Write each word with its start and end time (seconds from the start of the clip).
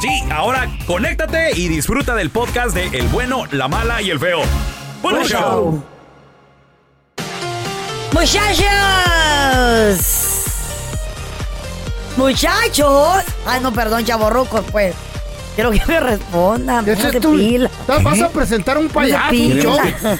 Sí, 0.00 0.22
ahora 0.30 0.68
conéctate 0.86 1.58
y 1.58 1.68
disfruta 1.68 2.14
del 2.14 2.30
podcast 2.30 2.74
de 2.74 2.86
El 2.98 3.08
bueno, 3.08 3.44
la 3.50 3.68
mala 3.68 4.02
y 4.02 4.10
el 4.10 4.18
feo. 4.18 4.40
¡Buen 5.02 5.24
show! 5.24 5.24
show. 5.26 5.84
Muchachos. 8.12 8.64
Muchachos. 12.16 13.24
Ay, 13.46 13.60
no, 13.60 13.72
perdón, 13.72 14.04
chavorrucos, 14.04 14.64
pues. 14.70 14.94
Quiero 15.54 15.70
que 15.70 15.80
me 15.86 16.00
respondan. 16.00 16.84
Ese 16.84 16.94
Pónganse 16.96 17.16
es 17.18 17.22
tu- 17.22 17.32
pila. 17.36 17.70
Vas 18.02 18.20
a 18.20 18.28
presentar 18.30 18.76
un 18.78 18.88
payaso. 18.88 19.30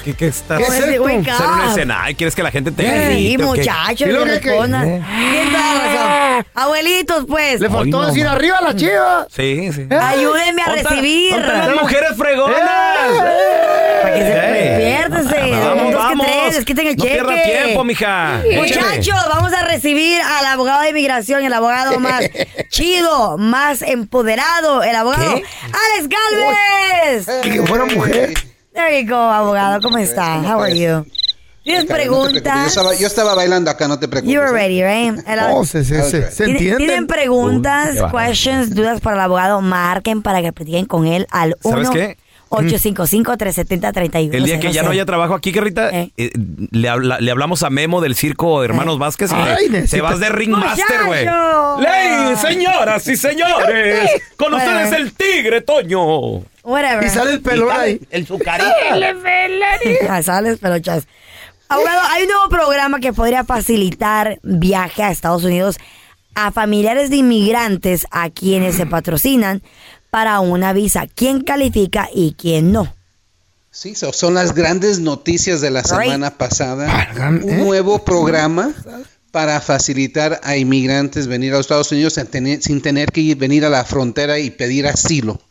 ¿Qué, 0.03 0.13
qué 0.13 0.27
estás? 0.27 0.57
¿Qué 0.59 0.63
es 0.63 0.99
una 0.99 1.69
escena. 1.69 2.03
Ay, 2.03 2.15
¿Quieres 2.15 2.33
que 2.35 2.41
la 2.43 2.51
gente 2.51 2.71
te 2.71 2.83
Sí, 2.83 2.89
grite 3.05 3.37
qué? 3.37 3.43
muchachos, 3.43 4.07
¿Y 4.07 4.11
lo 4.11 4.23
que 4.23 4.31
que- 4.31 4.39
que- 4.39 4.49
respondan. 4.51 4.87
eh? 4.87 5.03
Razón. 5.51 6.45
Abuelitos, 6.55 7.25
pues. 7.27 7.59
Le 7.59 7.69
faltó 7.69 7.83
Ay, 7.83 7.91
no, 7.91 8.05
decir 8.07 8.27
arriba 8.27 8.61
la 8.61 8.75
chiva. 8.75 9.27
Sí, 9.29 9.71
sí. 9.73 9.87
Ayúdenme 9.93 10.61
a 10.61 10.65
¿Dónde 10.65 10.81
están- 10.81 10.95
recibir. 10.97 11.37
las 11.37 11.75
mujeres 11.81 12.09
fregonas? 12.17 12.59
Para 14.01 14.13
que 14.13 14.19
se 14.21 14.35
Ey. 14.35 14.95
Vamos, 16.17 16.25
que 16.35 16.41
tres, 16.41 16.55
les 16.55 16.65
quiten 16.65 16.87
el 16.87 16.95
no 16.97 17.03
cheque. 17.03 17.15
pierda 17.15 17.43
tiempo, 17.43 17.83
mija. 17.83 18.41
Muchachos, 18.55 19.15
vamos 19.29 19.53
a 19.53 19.63
recibir 19.65 20.21
al 20.21 20.45
abogado 20.45 20.81
de 20.81 20.89
inmigración, 20.89 21.43
el 21.43 21.53
abogado 21.53 21.99
más 21.99 22.21
chido, 22.69 23.37
más 23.37 23.81
empoderado, 23.81 24.83
el 24.83 24.95
abogado 24.95 25.35
¿Qué? 25.35 25.43
Alex 25.95 26.09
Galvez. 26.09 27.41
Que 27.43 27.61
fuera 27.67 27.85
mujer. 27.85 28.33
There 28.73 29.01
you 29.01 29.09
go, 29.09 29.15
abogado. 29.15 29.81
¿Cómo 29.81 29.97
está? 29.97 30.37
How 30.41 30.61
are 30.61 30.77
you? 30.77 31.05
¿Tienes 31.63 31.85
Karen, 31.85 32.07
no. 32.11 32.13
Yo 32.13 32.21
preguntas? 32.31 32.67
estaba, 32.67 32.93
yo 32.93 33.07
estaba 33.07 33.33
bailando 33.33 33.71
acá, 33.71 33.87
no 33.87 33.97
te 33.97 34.07
preocupes. 34.07 34.31
You 34.31 34.39
were 34.39 34.51
¿eh? 34.51 34.53
ready, 34.53 34.83
right? 34.83 35.25
Oh, 35.51 35.65
se, 35.65 35.83
se, 35.83 36.03
se, 36.03 36.29
se 36.29 36.43
¿Tienen- 36.43 36.55
entiende. 36.57 36.77
¿Tienen 36.77 37.07
preguntas, 37.07 37.99
bárbaro. 37.99 38.27
questions, 38.27 38.75
dudas 38.75 39.01
para 39.01 39.15
el 39.15 39.21
abogado? 39.23 39.61
Marquen 39.61 40.21
para 40.21 40.43
que 40.43 40.53
platiquen 40.53 40.85
con 40.85 41.07
él 41.07 41.25
al 41.31 41.55
1 41.63 41.73
¿Sabes 41.83 41.89
qué? 41.89 42.17
855-370-3100. 42.57 44.33
El 44.33 44.43
día 44.45 44.59
que 44.59 44.71
ya 44.71 44.83
no 44.83 44.91
haya 44.91 45.05
trabajo 45.05 45.33
aquí, 45.33 45.51
Carrita, 45.51 45.89
Eh. 45.89 46.11
eh, 46.17 46.31
le, 46.71 46.89
habla- 46.89 47.19
le 47.19 47.31
hablamos 47.31 47.63
a 47.63 47.69
Memo 47.69 48.01
del 48.01 48.15
circo 48.15 48.63
Hermanos 48.63 48.97
Vázquez. 48.99 49.31
y 49.31 49.35
Ay, 49.35 49.87
te- 49.89 50.01
vas 50.01 50.19
de 50.19 50.29
Ringmaster, 50.29 51.05
güey. 51.05 51.25
¡Ley, 51.79 52.35
señoras 52.37 53.07
y 53.07 53.15
señores! 53.17 54.09
Con 54.37 54.51
Bueno. 54.51 54.65
ustedes 54.65 54.91
el 54.93 55.13
tigre, 55.13 55.61
Toño. 55.61 56.39
Whatever. 56.63 57.05
Y 57.05 57.09
sale 57.09 57.33
el 57.33 57.41
pelón 57.41 57.69
ahí. 57.71 57.99
El 58.09 58.25
sucarita. 58.25 58.73
Ah, 60.09 60.23
sales, 60.23 60.57
pelochas. 60.59 61.07
Abogado, 61.67 62.01
hay 62.11 62.23
un 62.23 62.29
nuevo 62.29 62.49
programa 62.49 62.99
que 62.99 63.11
podría 63.13 63.43
facilitar 63.43 64.39
viaje 64.43 65.03
a 65.03 65.11
Estados 65.11 65.43
Unidos 65.43 65.77
a 66.35 66.51
familiares 66.51 67.09
de 67.09 67.15
inmigrantes 67.17 68.05
a 68.11 68.29
quienes 68.29 68.75
se 68.75 68.85
patrocinan 68.85 69.61
para 70.15 70.39
una 70.39 70.71
visa. 70.71 71.07
¿Quién 71.13 71.41
califica 71.43 72.07
y 72.15 72.35
quién 72.39 72.71
no? 72.71 72.95
Sí, 73.69 73.95
so- 73.95 74.13
son 74.13 74.33
las 74.33 74.55
grandes 74.55 74.99
noticias 74.99 75.59
de 75.59 75.71
la 75.71 75.81
Right. 75.81 76.03
semana 76.03 76.37
pasada. 76.37 77.09
Un 77.19 77.49
¿eh? 77.49 77.57
nuevo 77.57 78.05
programa 78.05 78.73
para 79.31 79.59
facilitar 79.59 80.39
a 80.41 80.55
inmigrantes 80.55 81.27
venir 81.27 81.51
a 81.51 81.57
los 81.57 81.65
Estados 81.65 81.91
Unidos 81.91 82.13
sin 82.13 82.27
tener, 82.27 82.61
sin 82.63 82.81
tener 82.81 83.11
que 83.11 83.19
ir- 83.19 83.37
venir 83.37 83.65
a 83.65 83.69
la 83.69 83.83
frontera 83.83 84.39
y 84.39 84.51
pedir 84.51 84.87
asilo. 84.87 85.41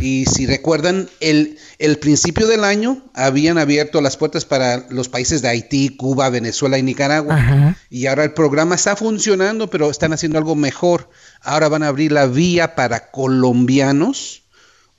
Y 0.00 0.24
si 0.24 0.46
recuerdan, 0.46 1.10
el, 1.20 1.58
el 1.78 1.98
principio 1.98 2.46
del 2.46 2.64
año 2.64 3.04
habían 3.12 3.58
abierto 3.58 4.00
las 4.00 4.16
puertas 4.16 4.46
para 4.46 4.86
los 4.88 5.10
países 5.10 5.42
de 5.42 5.48
Haití, 5.48 5.90
Cuba, 5.94 6.30
Venezuela 6.30 6.78
y 6.78 6.82
Nicaragua. 6.82 7.76
Y 7.90 8.06
ahora 8.06 8.24
el 8.24 8.32
programa 8.32 8.76
está 8.76 8.96
funcionando, 8.96 9.68
pero 9.68 9.90
están 9.90 10.14
haciendo 10.14 10.38
algo 10.38 10.54
mejor. 10.54 11.10
Ahora 11.42 11.68
van 11.68 11.82
a 11.82 11.88
abrir 11.88 12.12
la 12.12 12.26
vía 12.26 12.74
para 12.74 13.10
colombianos, 13.10 14.42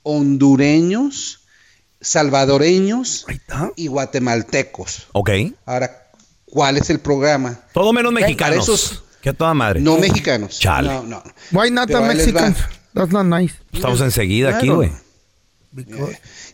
hondureños, 0.02 1.40
salvadoreños 2.00 3.26
y 3.76 3.86
guatemaltecos. 3.88 5.06
Ok. 5.12 5.30
Ahora, 5.66 6.08
¿cuál 6.46 6.76
es 6.78 6.90
el 6.90 7.00
programa? 7.00 7.60
Todo 7.72 7.92
menos 7.92 8.12
mexicanos. 8.12 8.58
Para 8.66 8.76
esos- 8.76 9.02
Que 9.20 9.28
a 9.30 9.32
toda 9.34 9.52
madre. 9.52 9.80
No 9.80 9.98
mexicanos. 9.98 10.58
Chale. 10.58 10.88
No, 10.88 11.02
no. 11.02 11.22
Why 11.52 11.70
not 11.70 11.88
Pero. 11.88 12.02
Mexicans? 12.02 12.56
That's 12.94 13.12
not 13.12 13.26
nice. 13.26 13.54
Estamos 13.72 14.00
enseguida 14.00 14.56
aquí, 14.56 14.66
Claro. 14.66 14.76
güey. 14.76 14.92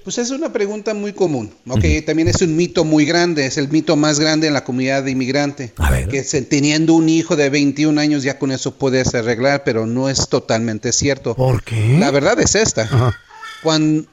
Pues 0.03 0.17
es 0.17 0.31
una 0.31 0.51
pregunta 0.51 0.95
muy 0.95 1.13
común, 1.13 1.53
¿ok? 1.69 1.83
También 2.05 2.27
es 2.27 2.41
un 2.41 2.55
mito 2.55 2.83
muy 2.85 3.05
grande, 3.05 3.45
es 3.45 3.59
el 3.59 3.67
mito 3.69 3.95
más 3.95 4.19
grande 4.19 4.47
en 4.47 4.53
la 4.53 4.63
comunidad 4.63 5.03
de 5.03 5.11
inmigrante. 5.11 5.73
A 5.77 5.91
ver. 5.91 6.07
Que 6.07 6.23
se- 6.23 6.41
teniendo 6.41 6.93
un 6.95 7.07
hijo 7.07 7.35
de 7.35 7.51
21 7.51 7.99
años 7.99 8.23
ya 8.23 8.39
con 8.39 8.51
eso 8.51 8.75
puedes 8.79 9.13
arreglar, 9.13 9.63
pero 9.63 9.85
no 9.85 10.09
es 10.09 10.27
totalmente 10.27 10.91
cierto. 10.91 11.35
¿Por 11.35 11.63
qué? 11.63 11.97
La 11.99 12.09
verdad 12.09 12.39
es 12.39 12.55
esta. 12.55 12.83
Ajá. 12.83 13.15
Cuando, 13.61 14.05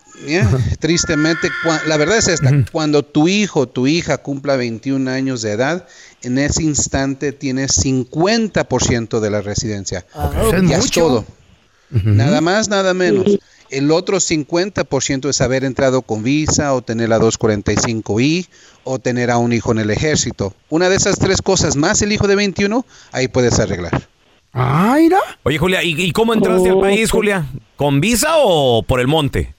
tristemente, 0.81 1.49
cua- 1.65 1.83
la 1.85 1.97
verdad 1.97 2.19
es 2.19 2.29
esta. 2.29 2.51
Cuando 2.73 3.03
tu 3.05 3.29
hijo 3.29 3.61
o 3.61 3.69
tu 3.69 3.87
hija 3.87 4.19
cumpla 4.19 4.57
21 4.57 5.11
años 5.11 5.43
de 5.43 5.53
edad, 5.53 5.87
en 6.23 6.39
ese 6.39 6.63
instante 6.63 7.33
tienes 7.33 7.73
50% 7.85 9.21
de 9.21 9.31
la 9.31 9.41
residencia. 9.41 10.05
Es 10.55 10.69
ya 10.69 10.77
es 10.79 10.85
mucho. 10.85 11.01
todo. 11.01 11.25
Nada 11.91 12.41
más, 12.41 12.69
nada 12.69 12.93
menos. 12.95 13.39
El 13.71 13.91
otro 13.91 14.17
50% 14.19 15.29
es 15.29 15.41
haber 15.43 15.65
entrado 15.65 16.03
con 16.03 16.23
visa 16.23 16.73
o 16.75 16.81
tener 16.83 17.09
la 17.11 17.19
245I 17.19 18.49
o 18.85 18.99
tener 18.99 19.31
a 19.31 19.37
un 19.39 19.53
hijo 19.53 19.73
en 19.73 19.79
el 19.79 19.91
ejército. 19.91 20.55
Una 20.71 20.89
de 20.89 20.97
esas 20.97 21.19
tres 21.19 21.43
cosas 21.43 21.77
más 21.77 22.01
el 22.03 22.13
hijo 22.13 22.27
de 22.27 22.35
21, 22.37 22.85
ahí 23.13 23.29
puedes 23.29 23.59
arreglar. 23.59 24.09
Ah, 24.55 24.97
mira. 24.99 25.19
Oye, 25.43 25.59
Julia, 25.59 25.83
¿y, 25.83 26.01
y 26.01 26.13
cómo 26.13 26.33
entraste 26.33 26.71
al 26.71 26.81
país, 26.81 27.11
Julia? 27.11 27.45
¿Con 27.77 28.01
visa 28.01 28.37
o 28.39 28.83
por 28.83 29.01
el 29.01 29.07
monte? 29.07 29.55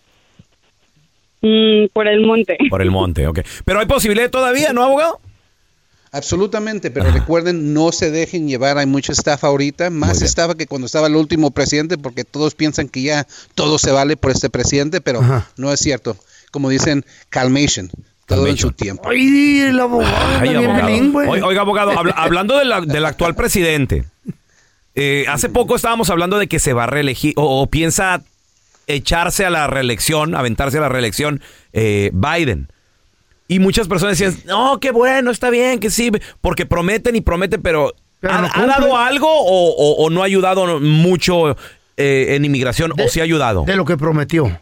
Mm, 1.42 1.86
por 1.94 2.08
el 2.08 2.26
monte. 2.26 2.58
Por 2.70 2.82
el 2.82 2.92
monte, 2.92 3.26
ok. 3.28 3.40
Pero 3.66 3.80
hay 3.80 3.86
posibilidad 3.86 4.30
todavía, 4.30 4.74
¿no, 4.74 4.84
abogado? 4.84 5.20
Absolutamente, 6.12 6.90
pero 6.90 7.12
recuerden, 7.12 7.72
no 7.74 7.92
se 7.92 8.10
dejen 8.10 8.48
llevar, 8.48 8.80
hay 8.80 8.88
mucha 8.88 9.12
estafa 9.14 9.46
ahorita, 9.48 9.92
más 9.92 10.24
estafa 10.24 10.56
que 10.56 10.66
cuando 10.66 10.88
estaba 10.88 11.06
el 11.06 11.16
último 11.16 11.52
presidente, 11.52 12.00
porque 12.00 12.24
todos 12.24 12.56
piensan 12.56 12.90
que 12.90 13.04
ya 13.04 13.28
todo 13.54 13.78
se 13.78 13.92
vale 13.92 14.18
por 14.18 14.32
este 14.32 14.50
presidente, 14.50 15.02
pero 15.02 15.20
Ajá. 15.22 15.48
no 15.56 15.72
es 15.72 15.80
cierto. 15.80 16.18
Como 16.52 16.68
dicen, 16.70 17.06
calmation, 17.30 17.92
todo 18.26 18.48
en 18.48 18.58
su 18.58 18.72
tiempo. 18.72 19.08
Ay, 19.08 19.60
el 19.60 19.80
abogado 19.80 20.16
Ay, 20.40 20.56
abogado. 20.56 20.88
Oiga, 21.30 21.46
oiga, 21.46 21.62
abogado, 21.62 21.92
habla- 21.92 22.14
hablando 22.18 22.58
de 22.58 22.66
la- 22.66 22.82
del 22.82 23.06
actual 23.06 23.36
presidente, 23.36 24.06
eh, 24.96 25.26
hace 25.30 25.48
poco 25.50 25.76
estábamos 25.76 26.10
hablando 26.10 26.40
de 26.40 26.48
que 26.48 26.58
se 26.58 26.74
va 26.74 26.86
a 26.86 26.88
reelegir 26.88 27.34
o, 27.38 27.62
o 27.62 27.68
piensa 27.68 28.24
echarse 28.90 29.46
a 29.46 29.50
la 29.50 29.68
reelección, 29.68 30.36
aventarse 30.36 30.78
a 30.78 30.82
la 30.82 30.90
reelección 30.90 31.42
eh, 31.74 32.12
Biden. 32.14 32.68
Y 33.48 33.60
muchas 33.60 33.88
personas 33.88 34.18
decían, 34.20 34.42
no, 34.46 34.80
qué 34.80 34.92
bueno, 34.92 35.32
está 35.32 35.50
bien, 35.50 35.80
que 35.80 35.90
sí, 35.90 36.12
porque 36.42 36.66
prometen 36.66 37.16
y 37.16 37.22
prometen, 37.22 37.62
pero, 37.62 37.94
Pero 38.20 38.34
¿ha, 38.34 38.42
no 38.42 38.48
ha 38.48 38.52
cumplen. 38.52 38.68
dado 38.70 38.98
algo 38.98 39.28
o, 39.28 39.70
o- 39.76 40.04
o 40.06 40.10
no 40.10 40.22
ha 40.22 40.26
ayudado 40.26 40.80
mucho 40.80 41.56
eh, 41.98 42.36
en 42.36 42.46
inmigración? 42.46 42.92
¿O 43.04 43.08
sí 43.08 43.20
ha 43.20 43.24
ayudado? 43.24 43.64
De 43.64 43.76
lo 43.76 43.86
que 43.86 43.98
prometió. 43.98 44.60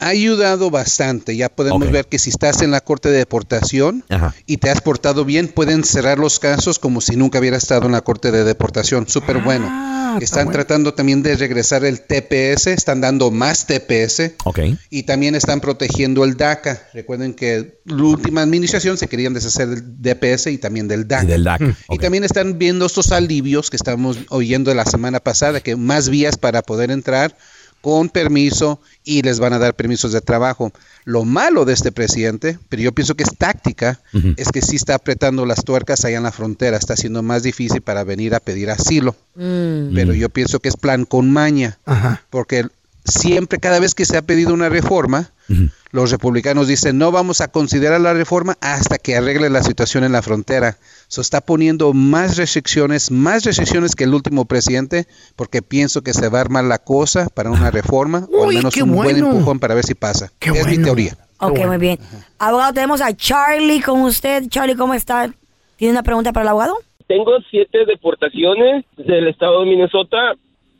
Ha 0.00 0.08
ayudado 0.08 0.70
bastante, 0.70 1.36
ya 1.36 1.48
podemos 1.48 1.90
ver 1.90 2.06
que 2.06 2.18
si 2.18 2.30
estás 2.30 2.62
en 2.62 2.70
la 2.70 2.80
corte 2.80 3.10
de 3.10 3.18
deportación 3.18 4.04
Ajá. 4.08 4.34
y 4.44 4.56
te 4.56 4.68
has 4.70 4.80
portado 4.80 5.24
bien, 5.24 5.48
pueden 5.48 5.84
cerrar 5.84 6.18
los 6.18 6.40
casos 6.40 6.78
como 6.78 7.00
si 7.00 7.16
nunca 7.16 7.38
hubiera 7.38 7.56
estado 7.56 7.86
en 7.86 7.92
la 7.92 8.00
corte 8.00 8.30
de 8.32 8.44
deportación, 8.44 9.08
súper 9.08 9.38
bueno. 9.38 9.68
Ah, 9.70 10.14
está 10.20 10.24
Están 10.24 10.44
bueno. 10.46 10.58
tratando 10.58 10.94
también 10.94 11.22
de 11.22 11.36
regresar 11.36 11.84
el 11.84 12.00
TPS, 12.00 12.68
están 12.68 13.00
dando 13.00 13.30
más 13.30 13.66
TPS. 13.66 14.32
Ok. 14.44 14.60
Y 14.90 15.04
también 15.04 15.34
están 15.34 15.60
protegiendo 15.60 16.24
el 16.24 16.36
DACA. 16.36 16.88
Recuerden 16.92 17.34
que 17.34 17.80
la 17.84 18.02
última 18.02 18.42
administración 18.42 18.96
se 18.98 19.08
querían 19.08 19.34
deshacer 19.34 19.68
del 19.68 19.82
DPS 20.00 20.48
y 20.48 20.58
también 20.58 20.86
del 20.86 21.08
DACA. 21.08 21.24
Y 21.24 21.26
del 21.26 21.44
DAC. 21.44 21.60
Y 21.62 21.94
ok. 21.94 22.00
también 22.00 22.24
están 22.24 22.58
viendo 22.58 22.86
estos 22.86 23.10
alivios 23.12 23.70
que 23.70 23.76
estamos 23.76 24.18
oyendo 24.28 24.72
la 24.74 24.84
semana 24.84 25.20
pasada, 25.20 25.60
que 25.60 25.76
más 25.76 26.08
vías 26.08 26.36
para 26.36 26.62
poder 26.62 26.90
entrar 26.90 27.36
con 27.84 28.08
permiso 28.08 28.80
y 29.04 29.20
les 29.20 29.40
van 29.40 29.52
a 29.52 29.58
dar 29.58 29.74
permisos 29.74 30.10
de 30.12 30.22
trabajo. 30.22 30.72
Lo 31.04 31.26
malo 31.26 31.66
de 31.66 31.74
este 31.74 31.92
presidente, 31.92 32.58
pero 32.70 32.82
yo 32.82 32.92
pienso 32.92 33.14
que 33.14 33.24
es 33.24 33.36
táctica, 33.36 34.00
es 34.38 34.50
que 34.50 34.62
sí 34.62 34.76
está 34.76 34.94
apretando 34.94 35.44
las 35.44 35.64
tuercas 35.66 36.02
allá 36.06 36.16
en 36.16 36.22
la 36.22 36.32
frontera, 36.32 36.78
está 36.78 36.94
haciendo 36.94 37.22
más 37.22 37.42
difícil 37.42 37.82
para 37.82 38.02
venir 38.02 38.34
a 38.34 38.40
pedir 38.40 38.70
asilo. 38.70 39.14
mm, 39.34 39.94
Pero 39.94 40.14
yo 40.14 40.30
pienso 40.30 40.60
que 40.60 40.70
es 40.70 40.78
plan 40.78 41.04
con 41.04 41.30
maña 41.30 41.78
Ajá. 41.84 42.22
porque 42.30 42.66
siempre, 43.04 43.58
cada 43.58 43.80
vez 43.80 43.94
que 43.94 44.04
se 44.04 44.16
ha 44.16 44.22
pedido 44.22 44.54
una 44.54 44.68
reforma, 44.68 45.30
Ujú. 45.48 45.68
los 45.92 46.10
republicanos 46.10 46.68
dicen 46.68 46.96
no 46.96 47.12
vamos 47.12 47.40
a 47.40 47.48
considerar 47.48 48.00
la 48.00 48.14
reforma 48.14 48.56
hasta 48.60 48.96
que 48.98 49.14
arregle 49.16 49.50
la 49.50 49.62
situación 49.62 50.04
en 50.04 50.12
la 50.12 50.22
frontera. 50.22 50.76
Se 51.08 51.20
está 51.20 51.40
poniendo 51.42 51.92
más 51.92 52.36
restricciones, 52.36 53.10
más 53.10 53.44
restricciones 53.44 53.94
que 53.94 54.04
el 54.04 54.14
último 54.14 54.46
presidente, 54.46 55.06
porque 55.36 55.60
pienso 55.62 56.02
que 56.02 56.14
se 56.14 56.28
va 56.28 56.38
a 56.38 56.40
armar 56.42 56.64
la 56.64 56.78
cosa 56.78 57.28
para 57.28 57.50
una 57.50 57.70
reforma, 57.70 58.26
o 58.32 58.42
al 58.44 58.48
Uy, 58.48 58.56
menos 58.56 58.76
un 58.78 58.92
buen 58.92 59.10
bueno. 59.12 59.30
empujón 59.32 59.58
para 59.60 59.74
ver 59.74 59.84
si 59.84 59.94
pasa. 59.94 60.32
Qué 60.38 60.50
es 60.50 60.66
mi 60.66 60.72
bueno. 60.74 60.84
teoría. 60.84 61.16
ok, 61.38 61.50
bueno. 61.50 61.66
muy 61.68 61.78
bien. 61.78 61.98
Abogado, 62.38 62.72
tenemos 62.72 63.00
a 63.02 63.14
Charlie 63.14 63.80
con 63.82 64.00
usted. 64.02 64.48
Charlie, 64.48 64.76
¿cómo 64.76 64.94
está? 64.94 65.30
¿Tiene 65.76 65.92
una 65.92 66.02
pregunta 66.02 66.32
para 66.32 66.44
el 66.44 66.48
abogado? 66.48 66.74
Tengo 67.06 67.32
siete 67.50 67.84
deportaciones 67.86 68.84
del 68.96 69.28
estado 69.28 69.60
de 69.60 69.66
Minnesota 69.66 70.16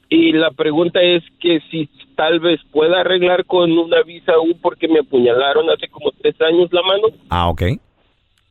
y 0.08 0.32
la 0.32 0.50
pregunta 0.52 1.00
es 1.02 1.22
que 1.40 1.60
si 1.70 1.90
tal 2.16 2.40
vez 2.40 2.61
pueda 2.73 3.00
arreglar 3.00 3.44
con 3.44 3.71
una 3.73 4.02
visa 4.02 4.33
U 4.38 4.59
porque 4.61 4.88
me 4.88 5.00
apuñalaron 5.00 5.68
hace 5.71 5.88
como 5.88 6.11
tres 6.21 6.35
años 6.40 6.68
la 6.73 6.83
mano. 6.83 7.09
Ah, 7.30 7.49
ok. 7.49 7.62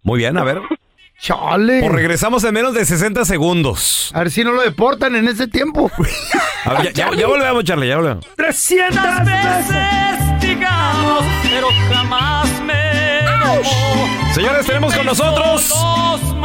Muy 0.03 0.19
bien, 0.19 0.37
a 0.37 0.43
ver. 0.43 0.59
Chale. 1.19 1.79
Pues 1.79 1.91
regresamos 1.91 2.43
en 2.43 2.53
menos 2.53 2.73
de 2.73 2.83
60 2.85 3.23
segundos. 3.23 4.11
A 4.13 4.19
ver 4.19 4.31
si 4.31 4.43
no 4.43 4.51
lo 4.51 4.61
deportan 4.61 5.15
en 5.15 5.27
ese 5.27 5.47
tiempo. 5.47 5.89
A 6.65 6.73
ver, 6.81 6.93
ya, 6.93 7.09
ya- 7.11 7.15
ya 7.17 7.27
volvemos, 7.27 7.63
Charlie, 7.63 7.87
ya 7.87 7.97
volvemos. 7.97 8.25
300 8.35 8.95
digamos, 10.41 11.23
pero 11.49 11.67
jamás 11.93 12.61
me 12.61 12.73
Señores, 14.33 14.65
tenemos 14.65 14.95
con 14.95 15.05
nosotros 15.05 15.71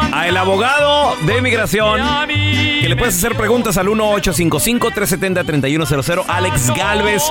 a 0.01 0.29
el 0.29 0.37
abogado 0.37 1.17
de 1.27 1.39
inmigración 1.39 2.01
que 2.29 2.87
le 2.89 2.95
puedes 2.97 3.17
hacer 3.17 3.37
preguntas 3.37 3.77
al 3.77 3.89
1-855-370-3100, 3.89 6.25
Alex 6.29 6.71
Galvez. 6.75 7.25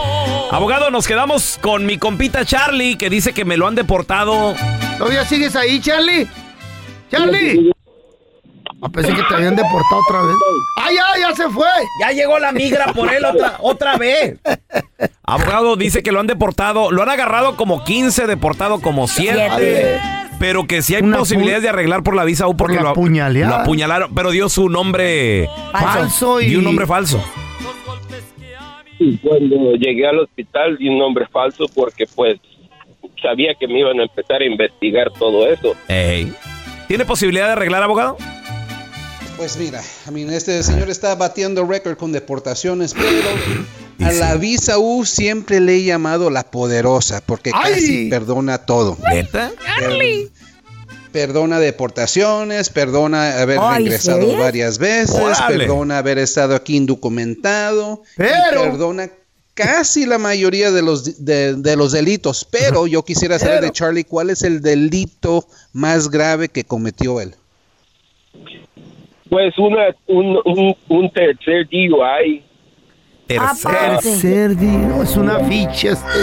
Abogado, 0.51 0.91
nos 0.91 1.07
quedamos 1.07 1.57
con 1.62 1.86
mi 1.86 1.97
compita 1.97 2.43
Charlie 2.45 2.97
que 2.97 3.09
dice 3.09 3.33
que 3.33 3.45
me 3.45 3.55
lo 3.57 3.67
han 3.67 3.75
deportado. 3.75 4.55
¿Todavía 4.97 5.24
sigues 5.25 5.55
ahí, 5.55 5.79
Charlie? 5.79 6.27
¡Charlie! 7.12 7.71
Ah, 8.81 8.89
pensé 8.89 9.13
que 9.13 9.24
te 9.24 9.36
habían 9.36 9.55
deportado 9.55 10.01
otra 10.07 10.22
vez. 10.22 10.36
¡Ah, 10.77 10.89
ya, 10.93 11.29
ya 11.29 11.36
se 11.36 11.50
fue! 11.50 11.67
Ya 12.00 12.12
llegó 12.12 12.38
la 12.38 12.51
migra 12.51 12.93
por 12.93 13.12
él 13.12 13.25
otra, 13.25 13.57
otra 13.60 13.98
vez. 13.98 14.39
Abogado 15.24 15.75
dice 15.75 16.03
que 16.03 16.12
lo 16.12 16.19
han 16.19 16.27
deportado, 16.27 16.91
lo 16.91 17.01
han 17.01 17.10
agarrado 17.10 17.55
como 17.55 17.84
15, 17.84 18.27
deportado 18.27 18.79
como 18.79 19.07
7. 19.07 19.34
Siete. 19.34 20.00
Pero 20.39 20.67
que 20.67 20.84
sí 20.84 20.93
hay 20.93 21.01
Una 21.01 21.17
posibilidades 21.17 21.63
de 21.63 21.69
arreglar 21.69 22.03
por 22.03 22.15
la 22.15 22.24
visa 22.24 22.48
U 22.48 22.55
porque 22.55 22.75
la 22.75 22.84
lo, 22.84 22.89
apuñalaron, 22.89 24.13
pero 24.13 24.29
dio 24.29 24.50
su 24.50 24.69
nombre 24.69 25.50
Falso 25.72 26.39
y... 26.39 26.50
dio 26.50 26.60
un 26.60 26.65
nombre 26.65 26.86
falso. 26.86 27.24
Y 29.00 29.17
cuando 29.17 29.74
llegué 29.74 30.07
al 30.07 30.19
hospital 30.19 30.77
di 30.77 30.89
un 30.89 31.00
nombre 31.00 31.25
falso 31.27 31.65
porque 31.74 32.05
pues 32.15 32.39
sabía 33.22 33.55
que 33.60 33.67
me 33.67 33.79
iban 33.79 34.00
a 34.00 34.03
empezar 34.03 34.41
a 34.41 34.46
investigar 34.46 35.12
todo 35.17 35.48
eso. 35.51 35.75
Ey. 35.88 36.31
¿Tiene 36.88 37.05
posibilidad 37.05 37.48
de 37.48 37.53
arreglar, 37.53 37.81
abogado? 37.84 38.17
Pues 39.38 39.56
mira, 39.58 39.84
I 40.08 40.12
mean, 40.12 40.32
este 40.32 40.63
señor 40.63 40.89
está 40.89 41.13
batiendo 41.13 41.63
récord 41.65 41.96
con 41.98 42.12
deportaciones, 42.12 42.94
pero 42.96 43.29
a 44.08 44.12
la 44.12 44.36
visa 44.36 44.79
U 44.79 45.06
siempre 45.06 45.60
le 45.60 45.75
he 45.75 45.84
llamado 45.84 46.32
la 46.32 46.50
poderosa, 46.50 47.22
porque 47.24 47.51
casi 47.51 48.10
perdona 48.10 48.58
todo. 48.65 48.98
¿Neta? 49.12 49.51
Per- 49.79 50.32
Perdona 51.12 51.60
deportaciones, 51.60 52.70
perdona 52.70 53.39
haber 53.41 53.58
Ay, 53.62 53.86
regresado 53.86 54.38
varias 54.38 54.77
veces, 54.77 55.15
Órale. 55.15 55.58
perdona 55.65 56.00
haber 56.00 56.17
estado 56.20 56.53
aquí 56.53 56.75
indocumentado, 56.75 58.03
Pero- 58.17 58.63
perdona 58.63 59.10
casi 59.53 60.06
la 60.06 60.17
mayoría 60.20 60.70
de 60.72 60.82
los, 60.84 61.24
de, 61.25 61.56
de 61.56 61.75
los 61.75 61.91
delitos. 61.94 62.46
Pero 62.51 62.86
yo 62.88 63.03
quisiera 63.03 63.39
saber 63.39 63.62
de 63.62 63.72
Charlie 63.72 64.03
cuál 64.03 64.29
es 64.29 64.44
el 64.44 64.62
delito 64.62 65.48
más 65.74 66.10
grave 66.10 66.50
que 66.50 66.65
cometió 66.65 67.20
él. 67.22 67.34
Pues 69.29 69.57
una, 69.57 69.88
un, 70.07 70.39
un, 70.46 70.75
un 70.88 71.10
tercer 71.12 71.67
DUI. 71.69 72.43
Tercer, 73.27 73.72
Tercer 74.00 74.55
día, 74.55 74.77
no, 74.77 75.03
es 75.03 75.17
una 75.17 75.39
ficha. 75.39 75.89
este. 75.91 76.19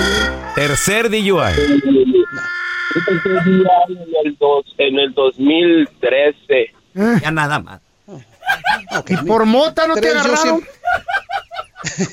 tercer 0.54 1.10
DUI. 1.10 1.20
Un 1.26 3.04
tercer 3.04 3.44
DUI 3.44 3.66
en 3.88 4.26
el, 4.26 4.36
dos, 4.38 4.64
en 4.78 4.98
el 4.98 5.12
2013. 5.12 6.72
Ya 7.22 7.30
nada 7.30 7.58
más. 7.58 7.80
¿Y 9.08 9.16
por 9.26 9.44
mota 9.44 9.86
no 9.86 9.94
te 9.96 10.08
agarraron? 10.08 10.62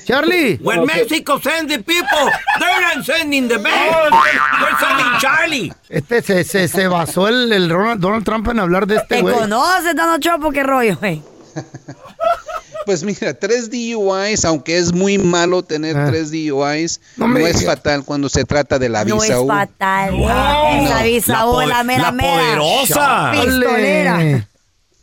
Charlie. 0.04 0.58
When 0.62 0.84
Mexico 0.86 1.38
sends 1.40 1.72
the 1.74 1.82
people, 1.82 2.30
they're 2.58 2.80
not 2.96 3.04
sending 3.04 3.48
the 3.48 3.58
man. 3.58 3.72
They're 4.10 4.78
sending 4.80 5.18
Charlie. 5.20 5.72
Este 5.88 6.22
se, 6.22 6.44
se, 6.44 6.68
se 6.68 6.86
basó 6.88 7.28
el, 7.28 7.52
el 7.52 7.68
Ronald- 7.70 8.00
Donald 8.00 8.24
Trump 8.24 8.48
en 8.48 8.58
hablar 8.60 8.86
de 8.86 8.96
este 8.96 9.16
¿Te 9.16 9.22
güey. 9.22 9.34
conoces, 9.34 9.94
Donald 9.96 10.22
Trump, 10.22 10.44
qué 10.52 10.62
rollo, 10.62 10.96
güey? 10.98 11.22
Pues 12.84 13.04
mira, 13.04 13.32
tres 13.32 13.70
DUIs, 13.70 14.44
aunque 14.44 14.76
es 14.76 14.92
muy 14.92 15.16
malo 15.16 15.62
tener 15.62 15.94
tres 16.08 16.32
DUIs, 16.32 17.00
no, 17.16 17.36
es 17.36 17.64
fatal 17.64 18.02
cuando 18.04 18.28
se 18.28 18.44
trata 18.44 18.76
de 18.80 18.88
la 18.88 19.04
No 19.04 19.14
visa 19.20 19.34
es 19.34 19.38
U. 19.38 19.46
fatal. 19.46 20.18
No. 20.20 21.02
visa 21.04 21.32
La 21.32 21.46
U 21.46 21.60
es 21.60 21.68
la 21.68 21.84
mera 21.84 22.02
la 22.02 22.10
mera. 22.12 22.32
poderosa. 22.34 23.30
Pistolera. 23.34 24.48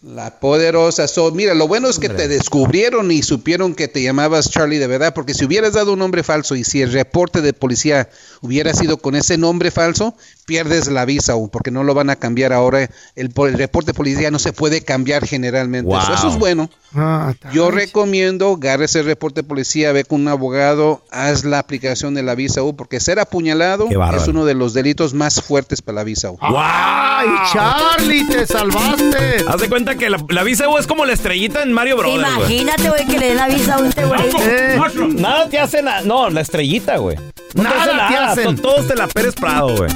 La 0.01 0.39
poderosa. 0.39 1.10
So, 1.10 1.29
mira, 1.32 1.53
lo 1.53 1.68
bueno 1.68 1.89
es 1.89 2.00
que 2.00 2.08
te 2.08 2.29
descubrieron 2.29 3.12
y 3.12 3.22
supieron 3.22 3.75
que 3.75 3.89
te 3.89 4.01
llamabas 4.01 4.50
Charlie 4.50 4.77
de 4.77 4.88
verdad, 4.88 5.13
porque 5.13 5.34
si 5.34 5.44
hubieras 5.44 5.74
dado 5.74 5.91
un 5.91 6.00
nombre 6.00 6.24
falso 6.24 6.56
y 6.56 6.63
si 6.63 6.82
el 6.82 6.94
reporte 6.94 7.41
de 7.41 7.51
policía 7.51 8.10
hubiera 8.41 8.74
sido 8.74 8.96
con 8.98 9.15
ese 9.15 9.38
nombre 9.38 9.72
falso, 9.72 10.15
pierdes 10.50 10.88
la 10.88 11.06
visa 11.06 11.36
U, 11.36 11.48
porque 11.48 11.70
no 11.70 11.84
lo 11.84 11.94
van 11.94 12.10
a 12.10 12.15
cambiar 12.15 12.53
ahora. 12.53 12.89
El, 13.15 13.29
po- 13.29 13.46
el 13.46 13.53
reporte 13.53 13.91
de 13.91 13.94
policía 13.94 14.32
no 14.32 14.39
se 14.39 14.51
puede 14.51 14.82
cambiar 14.82 15.27
generalmente. 15.27 15.91
So, 15.91 15.98
Wow. 16.08 16.15
eso 16.15 16.27
es 16.29 16.38
bueno. 16.39 16.72
Ah, 16.96 17.34
Yo 17.53 17.70
recomiendo, 17.70 18.56
agarres 18.56 18.96
el 18.96 19.06
reporte 19.06 19.44
de 19.44 19.48
policía, 19.48 19.91
ve 19.91 20.06
con 20.06 20.22
un 20.22 20.27
abogado, 20.27 21.03
haz 21.12 21.44
la 21.46 21.60
aplicación 21.60 22.15
de 22.15 22.24
la 22.24 22.34
visa 22.34 22.63
U, 22.63 22.75
porque 22.75 23.00
ser 23.00 23.20
apuñalado 23.20 23.88
es 24.18 24.27
uno 24.27 24.44
de 24.46 24.56
los 24.56 24.74
delitos 24.74 25.13
más 25.13 25.39
fuertes 25.39 25.84
para 25.84 25.98
la 25.98 26.03
visa 26.03 26.32
U. 26.32 26.39
¡Ay, 26.41 27.27
Charlie, 27.53 28.25
te 28.27 28.48
salvaste! 28.48 29.46
Haz 29.48 29.62
de 29.62 29.70
cuenta 29.70 29.94
que 29.96 30.10
la, 30.10 30.18
la 30.29 30.41
visa 30.41 30.68
U 30.68 30.79
es 30.79 30.88
como 30.88 31.06
la 31.06 31.13
estrellita 31.13 31.62
en 31.62 31.72
Mario 31.74 31.96
güey. 31.98 32.15
Imagínate, 32.15 32.89
güey, 32.89 33.06
que 33.06 33.20
le 33.20 33.27
den 33.27 33.38
la 33.38 33.48
visa 33.50 33.75
a 33.75 33.88
este 33.88 34.06
güey. 34.06 35.13
Nada 35.15 35.48
te 35.48 35.60
hace 35.60 35.84
nada. 35.84 36.01
No, 36.01 36.27
la 36.32 36.41
estrellita, 36.41 36.98
güey. 36.98 37.18
No 37.56 37.63
Nada 37.63 38.08
te 38.10 38.15
hacen. 38.15 38.56
To- 38.56 38.62
Todos 38.62 38.88
te 38.88 38.96
la 38.96 39.08
Pérez 39.08 39.36
Prado, 39.36 39.75
güey. 39.75 39.89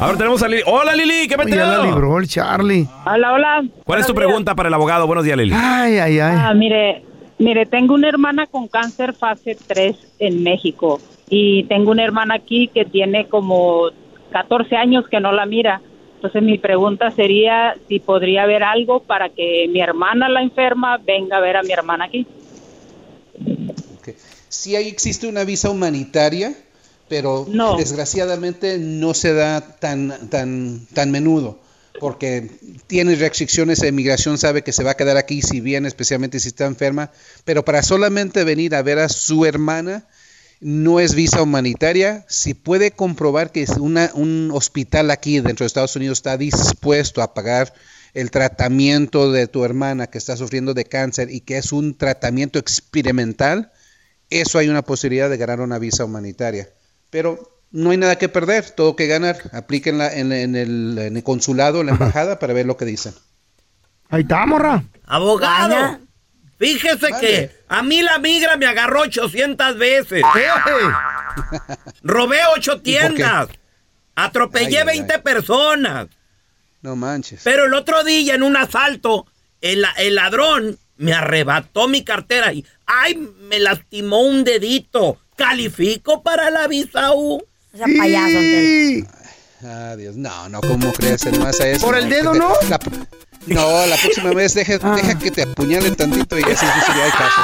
A 0.00 0.06
ver, 0.06 0.16
tenemos 0.16 0.42
a 0.42 0.48
Lili. 0.48 0.62
Hola, 0.66 0.94
Lili, 0.94 1.26
¿qué 1.28 1.36
Ya 1.48 1.66
la 1.66 1.82
libró 1.84 2.18
el 2.18 2.28
Charlie. 2.28 2.86
Hola, 3.04 3.32
hola. 3.32 3.64
¿Cuál 3.84 4.00
es 4.00 4.06
tu 4.06 4.14
pregunta 4.14 4.54
para 4.54 4.68
el 4.68 4.74
abogado? 4.74 5.06
Buenos 5.06 5.24
días, 5.24 5.36
Lili. 5.36 5.52
Ay, 5.54 5.98
ay, 5.98 6.20
ay. 6.20 6.36
Ah, 6.38 6.54
mire, 6.54 7.02
mire, 7.38 7.66
tengo 7.66 7.94
una 7.94 8.08
hermana 8.08 8.46
con 8.46 8.68
cáncer 8.68 9.12
fase 9.14 9.56
3 9.66 9.96
en 10.20 10.42
México 10.42 11.00
y 11.28 11.64
tengo 11.64 11.90
una 11.90 12.04
hermana 12.04 12.34
aquí 12.34 12.68
que 12.68 12.84
tiene 12.84 13.26
como 13.28 13.88
14 14.30 14.76
años 14.76 15.04
que 15.10 15.18
no 15.20 15.32
la 15.32 15.46
mira. 15.46 15.80
Entonces 16.14 16.42
mi 16.42 16.58
pregunta 16.58 17.10
sería 17.10 17.74
si 17.88 17.98
podría 18.00 18.42
haber 18.44 18.62
algo 18.62 19.00
para 19.00 19.28
que 19.28 19.68
mi 19.72 19.80
hermana 19.80 20.28
la 20.28 20.42
enferma 20.42 20.98
venga 20.98 21.36
a 21.36 21.40
ver 21.40 21.56
a 21.56 21.62
mi 21.62 21.72
hermana 21.72 22.04
aquí. 22.06 22.26
Sí 24.48 24.74
ahí 24.74 24.88
existe 24.88 25.28
una 25.28 25.44
visa 25.44 25.70
humanitaria, 25.70 26.54
pero 27.08 27.46
No. 27.48 27.76
desgraciadamente 27.76 28.78
no 28.78 29.14
se 29.14 29.32
da 29.32 29.60
tan, 29.60 30.28
tan, 30.30 30.86
tan 30.92 31.10
menudo, 31.10 31.58
porque 32.00 32.50
tiene 32.86 33.14
restricciones 33.16 33.80
de 33.80 33.88
inmigración, 33.88 34.38
sabe 34.38 34.62
que 34.62 34.72
se 34.72 34.84
va 34.84 34.92
a 34.92 34.96
quedar 34.96 35.16
aquí 35.16 35.42
si 35.42 35.60
viene, 35.60 35.88
especialmente 35.88 36.38
si 36.40 36.48
está 36.48 36.66
enferma, 36.66 37.10
pero 37.44 37.64
para 37.64 37.82
solamente 37.82 38.44
venir 38.44 38.74
a 38.74 38.82
ver 38.82 38.98
a 38.98 39.08
su 39.08 39.44
hermana 39.46 40.06
no 40.60 40.98
es 40.98 41.14
visa 41.14 41.40
humanitaria. 41.42 42.24
Si 42.28 42.52
puede 42.54 42.90
comprobar 42.90 43.52
que 43.52 43.62
es 43.62 43.70
una, 43.70 44.10
un 44.14 44.50
hospital 44.52 45.10
aquí 45.12 45.40
dentro 45.40 45.64
de 45.64 45.68
Estados 45.68 45.94
Unidos 45.94 46.18
está 46.18 46.36
dispuesto 46.36 47.22
a 47.22 47.32
pagar 47.32 47.72
el 48.14 48.30
tratamiento 48.32 49.30
de 49.30 49.46
tu 49.46 49.64
hermana 49.64 50.08
que 50.08 50.18
está 50.18 50.36
sufriendo 50.36 50.74
de 50.74 50.84
cáncer 50.84 51.30
y 51.30 51.40
que 51.42 51.58
es 51.58 51.72
un 51.72 51.96
tratamiento 51.96 52.58
experimental, 52.58 53.70
eso 54.30 54.58
hay 54.58 54.68
una 54.68 54.82
posibilidad 54.82 55.30
de 55.30 55.36
ganar 55.36 55.60
una 55.60 55.78
visa 55.78 56.04
humanitaria. 56.04 56.68
Pero 57.10 57.60
no 57.70 57.90
hay 57.90 57.96
nada 57.96 58.16
que 58.16 58.28
perder, 58.28 58.70
todo 58.70 58.96
que 58.96 59.06
ganar. 59.06 59.38
Aplíquenla 59.52 60.14
en, 60.14 60.32
en 60.32 60.56
el, 60.56 60.98
en 60.98 61.16
el 61.16 61.22
consulado, 61.22 61.80
en 61.80 61.86
la 61.86 61.92
embajada, 61.92 62.38
para 62.38 62.52
ver 62.52 62.66
lo 62.66 62.76
que 62.76 62.84
dicen. 62.84 63.14
Ahí 64.10 64.22
está, 64.22 64.46
morra. 64.46 64.82
Abogado, 65.04 66.00
fíjese 66.58 67.08
que 67.20 67.50
a 67.68 67.82
mí 67.82 68.02
la 68.02 68.18
migra 68.18 68.56
me 68.56 68.66
agarró 68.66 69.02
800 69.02 69.76
veces. 69.76 70.22
Robé 72.02 72.38
8 72.56 72.80
tiendas. 72.80 73.48
Atropellé 74.14 74.78
Ay, 74.78 74.88
ay, 74.88 74.98
20 74.98 75.18
personas. 75.20 76.08
No 76.82 76.96
manches. 76.96 77.42
Pero 77.44 77.66
el 77.66 77.74
otro 77.74 78.02
día 78.02 78.34
en 78.34 78.42
un 78.42 78.56
asalto, 78.56 79.26
el, 79.60 79.84
el 79.98 80.14
ladrón 80.14 80.78
me 80.96 81.12
arrebató 81.12 81.86
mi 81.86 82.02
cartera 82.02 82.52
y 82.52 82.64
¡ay! 82.86 83.16
me 83.16 83.58
lastimó 83.58 84.20
un 84.22 84.44
dedito. 84.44 85.18
¿Califico 85.38 86.22
para 86.22 86.50
la 86.50 86.66
visa 86.66 87.12
U? 87.14 87.36
O 87.36 87.76
sea, 87.76 87.86
payaso, 87.96 88.26
Antel. 88.38 89.06
Ah, 89.64 89.94
Dios, 89.96 90.16
no, 90.16 90.48
no, 90.48 90.60
¿cómo 90.60 90.92
crees? 90.92 91.24
Nomás 91.26 91.60
a 91.60 91.68
eso. 91.68 91.86
¿Por 91.86 91.96
el 91.96 92.08
dedo, 92.10 92.34
no? 92.34 92.50
la- 92.68 92.78
no, 93.46 93.86
la 93.86 93.96
próxima 93.96 94.32
vez 94.32 94.52
deja, 94.54 94.78
deja 94.78 95.18
que 95.18 95.30
te 95.30 95.42
apuñalen 95.42 95.94
tantito 95.96 96.36
y 96.38 96.42
así 96.42 96.54
sí 96.66 96.92
ya 96.96 97.04
hay 97.04 97.10
caso. 97.12 97.40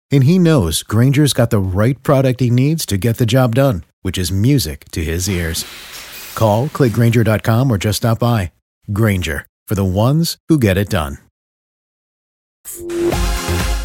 And 0.11 0.25
he 0.25 0.37
knows 0.37 0.83
Granger's 0.83 1.31
got 1.31 1.51
the 1.51 1.59
right 1.59 2.01
product 2.03 2.41
he 2.41 2.49
needs 2.49 2.85
to 2.87 2.97
get 2.97 3.15
the 3.17 3.25
job 3.25 3.55
done, 3.55 3.85
which 4.01 4.17
is 4.17 4.29
music 4.29 4.85
to 4.91 5.01
his 5.03 5.29
ears. 5.29 5.65
Call, 6.35 6.67
clickgranger.com, 6.67 7.71
or 7.71 7.77
just 7.77 7.97
stop 7.97 8.19
by. 8.19 8.51
Granger, 8.91 9.45
for 9.67 9.75
the 9.75 9.85
ones 9.85 10.37
who 10.49 10.59
get 10.59 10.77
it 10.77 10.89
done. 10.89 11.19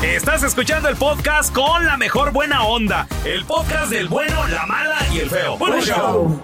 Estás 0.02 0.42
escuchando 0.42 0.88
el 0.88 0.96
podcast 0.96 1.54
con 1.54 1.86
la 1.86 1.96
mejor 1.96 2.32
buena 2.32 2.64
onda. 2.64 3.06
El 3.24 3.44
podcast 3.44 3.90
del 3.90 4.08
bueno, 4.08 4.46
la 4.48 4.66
mala 4.66 4.98
y 5.12 5.20
el 5.20 5.30
feo. 5.30 5.56
Bueno, 5.58 5.80
show. 5.80 6.42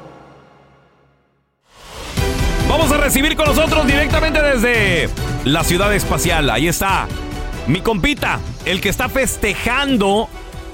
Vamos 2.68 2.90
a 2.92 2.96
recibir 2.98 3.36
con 3.36 3.46
nosotros 3.46 3.86
directamente 3.86 4.40
desde 4.40 5.08
la 5.44 5.64
ciudad 5.64 5.92
espacial. 5.94 6.48
Ahí 6.50 6.68
está 6.68 7.08
mi 7.66 7.80
compita, 7.80 8.40
el 8.64 8.80
que 8.80 8.88
está 8.88 9.08
festejando 9.08 10.28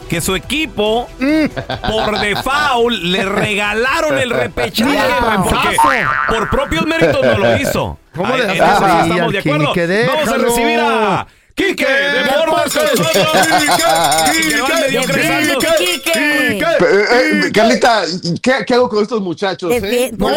que 0.09 0.21
su 0.21 0.35
equipo 0.35 1.09
por 1.83 2.19
default 2.19 3.03
le 3.03 3.25
regalaron 3.25 4.19
el 4.19 4.31
repechaje, 4.31 4.97
porque 5.45 5.79
por 6.29 6.51
propios 6.51 6.87
méritos 6.87 7.25
no 7.25 7.39
lo 7.39 7.57
hizo. 7.57 7.99
¿Cómo 8.15 8.35
Ay, 8.35 8.41
le 8.41 8.45
en 8.47 8.51
eso 8.51 8.65
sí 8.65 9.11
estamos 9.11 9.33
de 9.33 9.39
acuerdo. 9.39 9.73
Vamos 10.07 10.29
a 10.29 10.39
recibir 10.39 10.81
a 10.81 11.27
Quique 11.55 11.85
de 11.85 12.25
nosotros. 12.25 12.95
Quique. 15.79 16.13
Eh, 16.15 16.59
eh, 16.61 17.53
Carlita, 17.53 18.03
¿qué, 18.41 18.65
qué 18.67 18.75
hago 18.75 18.89
con 18.89 19.03
estos 19.03 19.21
muchachos? 19.21 19.73
Eh? 19.73 20.13
no, 20.17 20.29
no, 20.29 20.37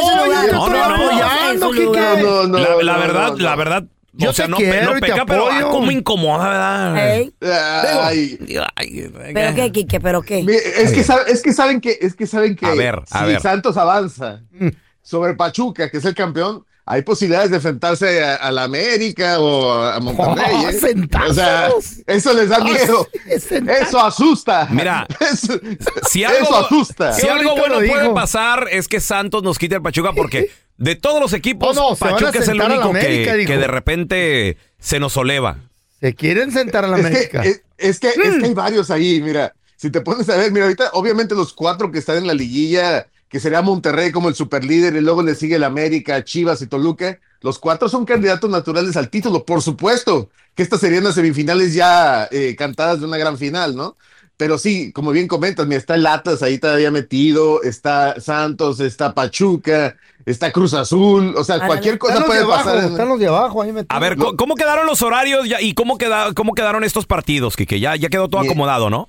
no. 0.52 0.70
No, 0.70 2.48
no, 2.48 2.58
La, 2.82 2.98
verdad, 2.98 3.28
no, 3.30 3.38
no. 3.38 3.44
la 3.44 3.56
verdad. 3.56 3.84
Yo 4.14 4.32
o 4.32 4.34
sea, 4.34 4.46
te 4.46 4.52
no, 4.52 4.58
quiero 4.58 4.92
no 4.92 4.98
y 4.98 5.02
te 5.02 5.08
pero 5.26 5.48
ah, 5.50 5.58
apoyo. 5.58 5.70
como 5.70 5.90
incomoda, 5.92 6.50
¿verdad? 6.92 7.16
Ey, 7.16 7.34
Ay, 7.42 8.40
Ay, 8.76 9.12
¿Pero 9.34 9.56
qué, 9.56 9.72
Quique? 9.72 10.00
¿Pero 10.00 10.22
qué? 10.22 10.44
mi- 10.44 10.54
es, 10.54 10.92
que 10.92 11.04
sabe- 11.04 11.32
es 11.32 11.42
que 11.42 11.54
saben 11.54 11.80
que 11.82 11.98
es 12.02 12.14
que 12.16 12.28
saben 12.28 12.56
que 12.56 12.66
A 12.66 12.74
ver, 12.76 13.02
a 13.10 13.20
si 13.20 13.26
ver. 13.26 13.42
Santos 13.42 13.78
avanza 13.78 14.42
sobre 15.02 15.34
Pachuca, 15.36 15.90
que 15.90 15.98
es 15.98 16.06
el 16.06 16.14
campeón, 16.14 16.66
hay 16.86 17.04
posibilidades 17.04 17.52
de 17.52 17.58
enfrentarse 17.58 18.24
a, 18.24 18.36
a 18.36 18.52
la 18.52 18.64
América 18.64 19.40
o 19.40 19.72
a, 19.72 19.96
a 19.96 20.00
Monterrey. 20.02 20.56
Oh, 20.66 20.70
¿eh? 20.70 20.74
sentazos. 20.74 21.30
O 21.32 21.34
sea, 21.34 21.70
eso 22.08 22.34
les 22.34 22.50
da 22.50 22.60
miedo. 22.60 23.08
sentazos. 23.40 23.88
Eso 23.88 24.00
asusta. 24.06 24.68
Mira, 24.72 25.08
eso, 25.22 25.54
Si 26.10 26.24
algo, 26.26 26.40
eso 26.44 26.66
asusta. 26.66 27.14
si 27.14 27.28
algo 27.28 27.52
bonito 27.52 27.60
bueno 27.76 27.88
puede 27.88 28.02
dijo. 28.04 28.14
pasar 28.14 28.68
es 28.72 28.88
que 28.90 29.00
Santos 29.00 29.42
nos 29.42 29.58
quite 29.58 29.76
al 29.76 29.82
Pachuca 29.82 30.12
porque 30.14 30.50
de 30.82 30.96
todos 30.96 31.22
los 31.22 31.34
equipos, 31.34 31.76
No, 31.76 31.90
no, 31.90 31.92
a 31.92 31.96
Pachuca 31.96 32.40
es 32.40 32.48
el 32.48 32.62
único 32.62 32.84
América, 32.90 33.36
que, 33.46 33.58
de 33.58 33.68
repente 33.68 34.58
se 34.80 35.00
nos 35.00 35.14
soleva. 35.14 35.58
Se 36.00 36.16
quieren 36.16 36.52
sentar 36.52 36.86
a 36.86 36.88
la 36.88 36.98
Es 36.98 37.04
que, 37.04 37.38
América. 37.38 37.44
es, 37.44 37.62
es 37.78 38.00
que, 38.00 38.10
es 38.10 38.18
Mm. 38.18 38.40
que 38.40 38.46
hay 38.48 38.54
varios 38.54 38.90
ahí, 38.92 39.22
mira. 39.22 39.54
Si 39.78 39.90
te 39.90 40.02
pones 40.02 40.28
a 40.30 40.36
ver, 40.38 40.52
mira, 40.52 40.66
ahorita, 40.66 40.90
obviamente 40.94 41.36
los 41.36 41.54
cuatro 41.54 41.92
que 41.92 42.00
están 42.00 42.18
en 42.18 42.28
la 42.28 42.34
liguilla, 42.34 43.08
que 43.30 43.40
sería 43.40 43.62
Monterrey 43.62 44.12
como 44.12 44.28
el 44.30 44.36
superlíder, 44.36 44.96
y 44.96 45.02
luego 45.02 45.24
le 45.24 45.36
sigue 45.36 45.56
el 45.56 45.64
América, 45.64 46.24
Chivas 46.24 46.62
y 46.62 46.68
Toluca, 46.68 47.20
los 47.42 47.60
cuatro 47.60 47.88
son 47.88 48.06
candidatos 48.06 48.50
naturales 48.50 48.98
al 48.98 49.10
título, 49.10 49.46
por 49.46 49.62
supuesto, 49.62 50.30
que 50.56 50.64
estas 50.64 50.80
serían 50.82 51.04
las 51.04 51.16
semifinales 51.16 51.74
ya 51.74 52.28
eh, 52.32 52.56
cantadas 52.58 53.00
de 53.00 53.06
una 53.06 53.18
gran 53.18 53.38
final, 53.38 53.76
¿no? 53.76 53.98
Pero 54.38 54.58
sí, 54.58 54.92
como 54.92 55.12
bien 55.12 55.28
comentas, 55.28 55.68
mira, 55.68 55.80
está 55.80 55.96
el 55.96 56.06
Atlas 56.08 56.42
ahí 56.42 56.58
todavía 56.58 56.90
metido, 56.90 57.62
está 57.62 58.20
Santos, 58.20 58.80
está 58.80 59.14
Pachuca, 59.14 59.96
está 60.26 60.52
Cruz 60.52 60.74
Azul, 60.74 61.36
o 61.38 61.44
sea, 61.44 61.56
Ándale. 61.56 61.68
cualquier 61.70 61.98
cosa 62.00 62.14
están 62.14 62.28
puede 62.28 62.42
abajo, 62.42 62.64
pasar. 62.64 62.84
en- 62.84 62.92
están 62.92 63.08
los 63.10 63.20
de 63.20 63.28
abajo 63.28 63.62
ahí 63.62 63.72
metidos. 63.72 63.88
A 63.96 64.00
ver, 64.00 64.18
¿cómo, 64.18 64.36
cómo 64.36 64.56
quedaron 64.56 64.88
los 64.88 65.02
horarios 65.04 65.48
ya- 65.48 65.62
y 65.62 65.74
cómo, 65.76 65.98
queda, 66.00 66.34
cómo 66.34 66.54
quedaron 66.54 66.84
estos 66.84 67.06
partidos, 67.06 67.56
Kike? 67.56 67.80
Ya, 67.80 67.96
ya 67.96 68.10
quedó 68.10 68.28
todo 68.30 68.42
Bien. 68.42 68.52
acomodado, 68.52 68.90
¿no? 68.90 69.08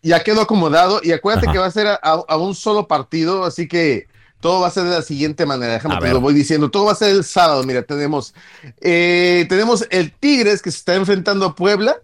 ya 0.00 0.22
quedó 0.22 0.42
acomodado 0.42 1.00
y 1.02 1.10
acuérdate 1.10 1.46
Ajá. 1.48 1.52
que 1.52 1.58
va 1.58 1.66
a 1.66 1.70
ser 1.72 1.88
a, 1.88 1.94
a- 2.00 2.22
a 2.28 2.36
un 2.36 2.54
solo 2.54 2.86
partido, 2.86 3.44
así 3.44 3.66
que 3.66 4.06
todo 4.40 4.60
va 4.60 4.68
a 4.68 4.70
ser 4.70 4.84
de 4.84 4.90
la 4.90 5.02
siguiente 5.02 5.44
manera. 5.44 5.72
Déjame 5.72 5.96
A 5.96 5.98
te 5.98 6.04
ver. 6.04 6.12
lo 6.14 6.20
voy 6.20 6.34
diciendo. 6.34 6.70
Todo 6.70 6.84
va 6.84 6.92
a 6.92 6.94
ser 6.94 7.10
el 7.10 7.24
sábado. 7.24 7.64
Mira, 7.64 7.82
tenemos 7.82 8.32
eh, 8.80 9.44
tenemos 9.48 9.84
el 9.90 10.12
Tigres 10.12 10.62
que 10.62 10.70
se 10.70 10.78
está 10.78 10.94
enfrentando 10.94 11.44
a 11.46 11.54
Puebla. 11.56 11.96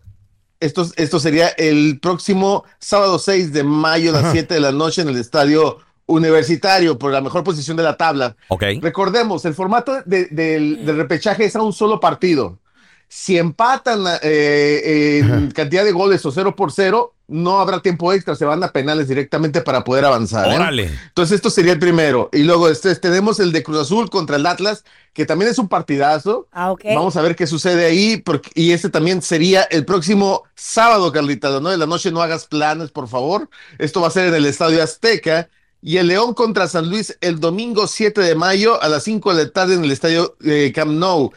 Esto, 0.64 0.86
esto 0.96 1.20
sería 1.20 1.48
el 1.48 1.98
próximo 2.00 2.64
sábado 2.78 3.18
6 3.18 3.52
de 3.52 3.62
mayo 3.64 4.10
a 4.16 4.22
las 4.22 4.32
7 4.32 4.54
de 4.54 4.60
la 4.60 4.72
noche 4.72 5.02
en 5.02 5.08
el 5.08 5.16
estadio 5.16 5.78
universitario 6.06 6.98
por 6.98 7.12
la 7.12 7.20
mejor 7.20 7.44
posición 7.44 7.76
de 7.76 7.82
la 7.82 7.96
tabla. 7.96 8.36
Ok. 8.48 8.64
Recordemos, 8.80 9.44
el 9.44 9.54
formato 9.54 10.02
de- 10.04 10.26
del, 10.26 10.84
del 10.86 10.96
repechaje 10.96 11.44
es 11.44 11.56
a 11.56 11.62
un 11.62 11.72
solo 11.72 12.00
partido. 12.00 12.58
Si 13.08 13.36
empatan 13.38 14.04
eh, 14.22 15.20
en 15.22 15.50
cantidad 15.52 15.84
de 15.84 15.92
goles 15.92 16.24
o 16.26 16.30
0 16.32 16.56
por 16.56 16.72
0, 16.72 17.13
no 17.26 17.58
habrá 17.58 17.80
tiempo 17.80 18.12
extra, 18.12 18.34
se 18.34 18.44
van 18.44 18.62
a 18.62 18.72
penales 18.72 19.08
directamente 19.08 19.62
para 19.62 19.82
poder 19.82 20.04
avanzar. 20.04 20.46
¿eh? 20.50 20.56
Órale. 20.56 20.90
Entonces, 21.08 21.36
esto 21.36 21.48
sería 21.50 21.72
el 21.72 21.78
primero. 21.78 22.28
Y 22.32 22.42
luego 22.42 22.68
este, 22.68 22.94
tenemos 22.96 23.40
el 23.40 23.52
de 23.52 23.62
Cruz 23.62 23.78
Azul 23.78 24.10
contra 24.10 24.36
el 24.36 24.46
Atlas, 24.46 24.84
que 25.14 25.24
también 25.24 25.50
es 25.50 25.58
un 25.58 25.68
partidazo. 25.68 26.48
Ah, 26.52 26.72
ok. 26.72 26.84
Vamos 26.94 27.16
a 27.16 27.22
ver 27.22 27.34
qué 27.34 27.46
sucede 27.46 27.86
ahí, 27.86 28.18
porque, 28.18 28.50
y 28.54 28.72
este 28.72 28.90
también 28.90 29.22
sería 29.22 29.62
el 29.62 29.84
próximo 29.86 30.44
sábado, 30.54 31.12
Carlita, 31.12 31.48
9 31.48 31.70
de 31.70 31.78
la 31.78 31.86
noche. 31.86 32.10
No 32.10 32.20
hagas 32.20 32.46
planes, 32.46 32.90
por 32.90 33.08
favor. 33.08 33.48
Esto 33.78 34.00
va 34.02 34.08
a 34.08 34.10
ser 34.10 34.28
en 34.28 34.34
el 34.34 34.46
Estadio 34.46 34.82
Azteca. 34.82 35.48
Y 35.86 35.98
el 35.98 36.06
León 36.06 36.32
contra 36.32 36.66
San 36.66 36.88
Luis 36.88 37.14
el 37.20 37.40
domingo 37.40 37.86
7 37.86 38.18
de 38.22 38.34
mayo 38.34 38.82
a 38.82 38.88
las 38.88 39.04
5 39.04 39.34
de 39.34 39.44
la 39.44 39.50
tarde 39.50 39.74
en 39.74 39.84
el 39.84 39.90
Estadio 39.90 40.34
eh, 40.42 40.72
Camp 40.74 40.92
Nou. 40.92 41.30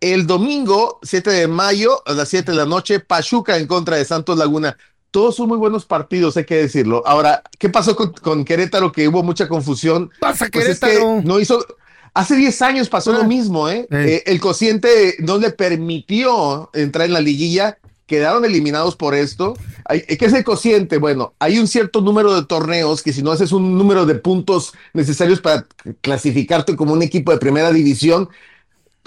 El 0.00 0.28
domingo 0.28 1.00
7 1.02 1.28
de 1.30 1.48
mayo 1.48 2.00
a 2.06 2.12
las 2.12 2.28
7 2.28 2.52
de 2.52 2.56
la 2.56 2.64
noche, 2.64 3.00
Pachuca 3.00 3.56
en 3.56 3.66
contra 3.66 3.96
de 3.96 4.04
Santos 4.04 4.38
Laguna. 4.38 4.76
Todos 5.18 5.34
son 5.34 5.48
muy 5.48 5.58
buenos 5.58 5.84
partidos, 5.84 6.36
hay 6.36 6.44
que 6.44 6.54
decirlo. 6.54 7.02
Ahora, 7.04 7.42
¿qué 7.58 7.68
pasó 7.68 7.96
con, 7.96 8.12
con 8.12 8.44
Querétaro? 8.44 8.92
Que 8.92 9.08
hubo 9.08 9.24
mucha 9.24 9.48
confusión. 9.48 10.10
Pasa 10.20 10.46
Pues 10.52 10.68
es 10.68 10.78
que 10.78 10.86
Querétaro. 10.86 11.22
no 11.24 11.40
hizo. 11.40 11.66
Hace 12.14 12.36
10 12.36 12.62
años 12.62 12.88
pasó 12.88 13.10
Ah. 13.10 13.18
lo 13.18 13.24
mismo, 13.24 13.68
¿eh? 13.68 13.88
Eh, 13.90 14.22
El 14.26 14.38
cociente 14.40 15.16
no 15.18 15.38
le 15.38 15.50
permitió 15.50 16.70
entrar 16.72 17.06
en 17.06 17.14
la 17.14 17.20
liguilla, 17.20 17.78
quedaron 18.06 18.44
eliminados 18.44 18.94
por 18.94 19.16
esto. 19.16 19.54
Hay- 19.86 20.02
¿Qué 20.02 20.24
es 20.24 20.32
el 20.32 20.44
cociente? 20.44 20.98
Bueno, 20.98 21.34
hay 21.40 21.58
un 21.58 21.66
cierto 21.66 22.00
número 22.00 22.32
de 22.40 22.46
torneos 22.46 23.02
que 23.02 23.12
si 23.12 23.20
no 23.20 23.32
haces 23.32 23.50
un 23.50 23.76
número 23.76 24.06
de 24.06 24.14
puntos 24.14 24.72
necesarios 24.94 25.40
para 25.40 25.66
clasificarte 26.00 26.76
como 26.76 26.92
un 26.92 27.02
equipo 27.02 27.32
de 27.32 27.38
primera 27.38 27.72
división, 27.72 28.28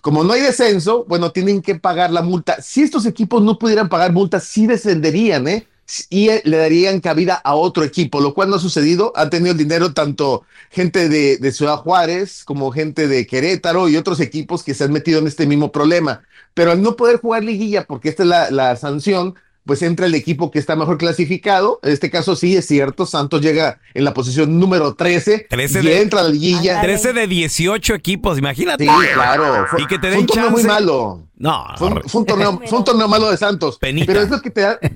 como 0.02 0.26
no 0.26 0.34
hay 0.34 0.42
descenso, 0.42 1.06
bueno, 1.08 1.32
tienen 1.32 1.62
que 1.62 1.76
pagar 1.76 2.12
la 2.12 2.22
multa. 2.22 2.62
Si 2.62 2.82
estos 2.82 3.06
equipos 3.06 3.42
no 3.42 3.58
pudieran 3.58 3.88
pagar 3.88 4.12
multas, 4.12 4.44
sí 4.44 4.68
descenderían, 4.68 5.48
¿eh? 5.48 5.68
Y 6.10 6.30
le 6.46 6.58
darían 6.58 7.02
cabida 7.02 7.36
a 7.36 7.56
otro 7.56 7.84
equipo, 7.84 8.22
lo 8.22 8.34
cual 8.34 8.50
no 8.50 8.56
ha 8.56 8.60
sucedido. 8.60 9.12
Han 9.16 9.30
tenido 9.30 9.52
el 9.52 9.58
dinero 9.58 9.94
tanto 9.94 10.44
gente 10.70 11.10
de, 11.10 11.38
de 11.38 11.52
Ciudad 11.52 11.78
Juárez 11.78 12.44
como 12.46 12.72
gente 12.72 13.08
de 13.10 13.28
Querétaro 13.28 13.90
y 13.90 13.98
otros 13.98 14.20
equipos 14.22 14.64
que 14.64 14.74
se 14.74 14.86
han 14.86 14.94
metido 14.94 15.20
en 15.20 15.28
este 15.28 15.46
mismo 15.46 15.72
problema. 15.72 16.22
Pero 16.54 16.72
al 16.72 16.82
no 16.82 16.96
poder 16.96 17.18
jugar 17.20 17.44
liguilla, 17.44 17.86
porque 17.86 18.08
esta 18.10 18.24
es 18.24 18.30
la, 18.30 18.52
la 18.52 18.76
sanción, 18.78 19.36
pues 19.66 19.82
entra 19.82 20.06
el 20.06 20.16
equipo 20.16 20.50
que 20.50 20.60
está 20.60 20.78
mejor 20.78 20.98
clasificado. 20.98 21.80
En 21.84 21.92
este 21.92 22.10
caso 22.10 22.38
sí 22.38 22.56
es 22.56 22.66
cierto, 22.68 23.06
Santos 23.06 23.42
llega 23.42 23.80
en 23.94 24.06
la 24.06 24.14
posición 24.14 24.60
número 24.60 24.96
13, 24.96 25.48
13 25.50 25.80
y 25.82 25.86
de- 25.86 26.02
entra 26.02 26.22
a 26.22 26.24
la 26.24 26.30
liguilla. 26.30 26.82
13 26.82 27.12
de 27.14 27.28
18 27.28 27.94
equipos, 27.96 28.38
imagínate. 28.38 28.86
Sí, 28.86 28.90
claro. 29.14 29.66
Fue, 29.70 29.82
Y 29.82 29.88
que 29.88 29.96
te 30.00 30.08
fue 30.08 30.10
den 30.12 30.20
un 30.22 30.26
torneo 30.28 30.52
muy 30.52 30.64
malo. 30.64 31.28
No, 31.38 31.66
Fue 31.78 31.88
un, 31.90 32.02
fue 32.04 32.22
un 32.22 32.26
torneo, 32.28 32.62
fue 32.66 32.80
un 32.80 32.86
torneo 32.86 33.08
malo 33.10 33.30
de 33.30 33.36
Santos. 33.38 33.78
Penita. 33.78 34.06
Pero 34.08 34.22
es 34.22 34.30
lo 34.30 34.42
que 34.42 34.50
te 34.52 34.62
da. 34.62 34.80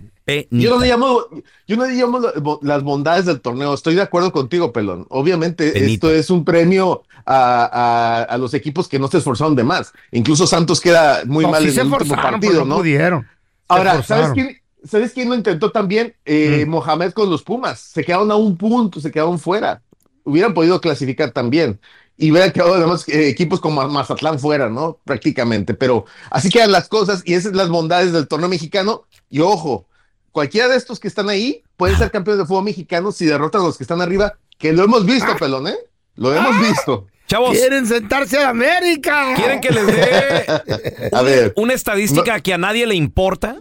Yo 0.50 0.72
no 0.72 0.80
le 0.80 0.88
llamo, 0.88 1.20
yo 1.68 1.78
no 1.78 1.86
le 1.86 1.94
llamo 1.94 2.20
las 2.64 2.84
bondades 2.84 3.26
del 3.26 3.42
torneo. 3.42 3.74
Estoy 3.74 3.94
de 3.96 4.02
acuerdo 4.02 4.32
contigo, 4.32 4.74
Pelón. 4.74 5.06
Obviamente, 5.10 5.72
Penita. 5.72 5.94
esto 5.94 6.12
es 6.12 6.30
un 6.32 6.44
premio 6.44 7.04
a, 7.26 7.66
a- 7.72 8.24
a 8.24 8.38
los 8.38 8.54
equipos 8.56 8.88
que 8.88 8.98
no 9.00 9.08
se 9.08 9.20
esforzaron 9.20 9.56
de 9.56 9.64
más. 9.64 9.94
Incluso 10.12 10.48
Santos 10.48 10.82
queda 10.82 11.22
muy 11.26 11.46
No, 11.46 11.52
mal 11.52 11.62
sí 11.62 11.70
en 11.70 11.74
se 11.76 11.82
el 11.82 11.88
último 11.88 12.16
partido, 12.16 12.60
no 12.62 12.66
¿no? 12.66 12.76
pudieron. 12.78 13.22
Se 13.22 13.28
Ahora, 13.68 14.02
¿sabes 14.04 14.32
quién, 14.34 14.58
¿sabes 14.84 15.14
quién 15.14 15.30
lo 15.30 15.36
intentó 15.36 15.72
también? 15.72 16.16
Eh, 16.26 16.66
Mm. 16.66 16.70
Mohamed 16.70 17.12
con 17.14 17.30
los 17.30 17.44
Pumas. 17.44 17.80
Se 17.80 18.04
quedaron 18.04 18.32
a 18.32 18.36
un 18.36 18.58
punto, 18.58 19.00
se 19.00 19.12
quedaron 19.12 19.38
fuera. 19.40 19.82
Hubieran 20.24 20.54
podido 20.56 20.82
clasificar 20.82 21.32
también. 21.32 21.80
Y 22.18 22.32
hubieran 22.32 22.52
quedado 22.52 22.76
además 22.76 23.08
eh, 23.10 23.28
equipos 23.30 23.60
como 23.60 23.86
Mazatlán 23.90 24.40
fuera, 24.40 24.70
¿no? 24.70 25.00
Prácticamente. 25.04 25.74
Pero 25.74 26.06
así 26.32 26.50
quedan 26.50 26.72
las 26.72 26.88
cosas 26.88 27.22
y 27.26 27.34
esas 27.34 27.52
son 27.52 27.58
las 27.58 27.70
bondades 27.70 28.12
del 28.14 28.28
torneo 28.28 28.50
mexicano. 28.50 29.04
Y 29.30 29.42
ojo, 29.42 29.88
cualquiera 30.36 30.68
de 30.68 30.76
estos 30.76 31.00
que 31.00 31.08
están 31.08 31.30
ahí 31.30 31.64
pueden 31.78 31.98
ser 31.98 32.12
campeones 32.12 32.40
de 32.40 32.46
fútbol 32.46 32.66
mexicano 32.66 33.14
si 33.14 33.26
derrotan 33.26 33.62
a 33.62 33.64
los 33.64 33.78
que 33.78 33.86
están 33.86 34.02
arriba, 34.02 34.34
que 34.58 34.74
lo 34.74 34.84
hemos 34.84 35.06
visto, 35.06 35.34
pelón, 35.38 35.70
¿eh? 35.70 35.78
Lo 36.18 36.36
hemos 36.36 36.60
visto. 36.60 37.08
Chavos, 37.26 37.52
Quieren 37.58 37.88
sentarse 37.88 38.38
a 38.44 38.50
América. 38.50 39.34
¿quieren 39.34 39.62
que 39.62 39.70
les 39.72 39.88
dé 39.88 41.10
A 41.14 41.22
ver, 41.22 41.54
una 41.56 41.74
estadística 41.74 42.42
que 42.42 42.54
a 42.54 42.58
nadie 42.58 42.86
le 42.86 42.96
importa? 42.96 43.56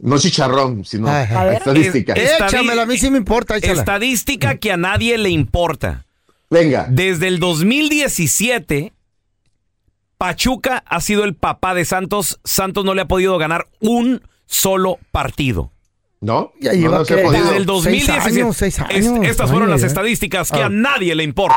no 0.00 0.18
chicharrón, 0.18 0.86
sino. 0.86 1.08
A 1.08 1.52
estadística. 1.52 2.14
Es- 2.14 2.40
Échamela, 2.40 2.82
a 2.82 2.86
mí 2.86 2.96
sí 2.96 3.10
me 3.10 3.18
importa, 3.18 3.58
échala. 3.58 3.80
Estadística 3.80 4.56
que 4.56 4.72
a 4.72 4.78
nadie 4.78 5.18
le 5.18 5.28
importa. 5.28 6.06
Venga. 6.48 6.86
Desde 6.88 7.28
el 7.28 7.38
2017, 7.38 8.94
Pachuca 10.16 10.82
ha 10.86 11.02
sido 11.02 11.24
el 11.24 11.34
papá 11.34 11.74
de 11.74 11.84
Santos. 11.84 12.40
Santos 12.44 12.86
no 12.86 12.94
le 12.94 13.02
ha 13.02 13.08
podido 13.08 13.36
ganar 13.36 13.68
un 13.80 14.22
solo 14.46 14.98
partido. 15.12 15.70
¿No? 16.24 16.52
Ya 16.60 16.72
No, 16.72 16.78
lleva 16.78 16.98
no 16.98 17.04
se 17.04 17.14
ha 17.14 17.16
que- 17.18 17.22
podido. 17.22 17.44
Desde 17.44 17.56
el 17.58 17.66
2017. 17.66 18.20
Seis 18.22 18.36
años, 18.36 18.56
seis 18.56 18.78
Es- 18.90 19.06
años. 19.08 19.26
estas 19.26 19.50
fueron 19.50 19.68
Ay, 19.68 19.74
las 19.74 19.82
estadísticas 19.82 20.50
que 20.50 20.62
Ah. 20.62 20.66
a 20.66 20.68
nadie 20.70 21.14
le 21.14 21.22
importa. 21.22 21.56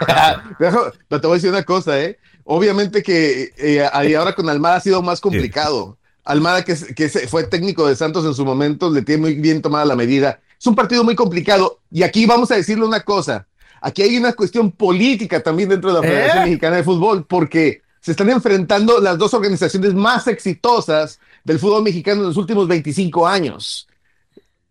Pero 0.58 0.92
te 1.20 1.26
voy 1.26 1.30
a 1.30 1.34
decir 1.34 1.50
una 1.50 1.62
cosa, 1.62 2.00
¿eh? 2.00 2.18
Obviamente 2.44 3.02
que 3.02 3.50
eh, 3.56 3.88
ahí 3.92 4.14
ahora 4.14 4.34
con 4.34 4.48
Almada 4.48 4.76
ha 4.76 4.80
sido 4.80 5.02
más 5.02 5.20
complicado. 5.20 5.96
Almada, 6.24 6.64
que, 6.64 6.74
que 6.94 7.08
fue 7.28 7.44
técnico 7.44 7.86
de 7.86 7.96
Santos 7.96 8.24
en 8.24 8.34
su 8.34 8.44
momento, 8.44 8.90
le 8.90 9.02
tiene 9.02 9.20
muy 9.20 9.34
bien 9.34 9.62
tomada 9.62 9.84
la 9.84 9.94
medida. 9.96 10.40
Es 10.58 10.66
un 10.66 10.74
partido 10.74 11.04
muy 11.04 11.14
complicado. 11.14 11.80
Y 11.90 12.02
aquí 12.02 12.26
vamos 12.26 12.50
a 12.50 12.56
decirle 12.56 12.84
una 12.84 13.00
cosa. 13.00 13.46
Aquí 13.80 14.02
hay 14.02 14.16
una 14.16 14.32
cuestión 14.32 14.70
política 14.72 15.40
también 15.42 15.68
dentro 15.68 15.92
de 15.92 16.00
la 16.00 16.06
¿Eh? 16.06 16.10
Federación 16.10 16.44
Mexicana 16.44 16.76
de 16.76 16.84
Fútbol, 16.84 17.26
porque 17.26 17.82
se 18.00 18.10
están 18.12 18.30
enfrentando 18.30 18.98
las 19.00 19.18
dos 19.18 19.32
organizaciones 19.34 19.92
más 19.94 20.26
exitosas 20.26 21.20
del 21.44 21.58
fútbol 21.58 21.82
mexicano 21.82 22.22
en 22.22 22.26
los 22.28 22.36
últimos 22.36 22.66
25 22.66 23.26
años. 23.26 23.86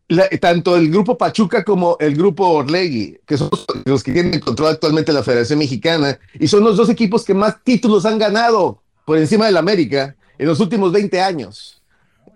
La- 0.10 0.28
tanto 0.30 0.76
el 0.76 0.90
grupo 0.90 1.18
Pachuca 1.18 1.64
como 1.64 1.96
el 2.00 2.16
grupo 2.16 2.48
Orlegui, 2.48 3.18
que 3.26 3.38
son 3.38 3.50
los 3.86 4.04
que 4.04 4.12
tienen 4.12 4.40
control 4.40 4.72
actualmente 4.74 5.14
la 5.14 5.24
Federación 5.24 5.60
Mexicana, 5.60 6.20
y 6.40 6.48
son 6.48 6.64
los 6.64 6.76
dos 6.76 6.90
equipos 6.90 7.24
que 7.24 7.34
más 7.34 7.64
títulos 7.64 8.06
han 8.06 8.20
ganado 8.20 8.82
por 9.06 9.18
encima 9.18 9.46
del 9.46 9.58
América 9.58 10.16
en 10.38 10.48
los 10.48 10.60
últimos 10.60 10.92
20 10.92 11.22
años. 11.22 11.80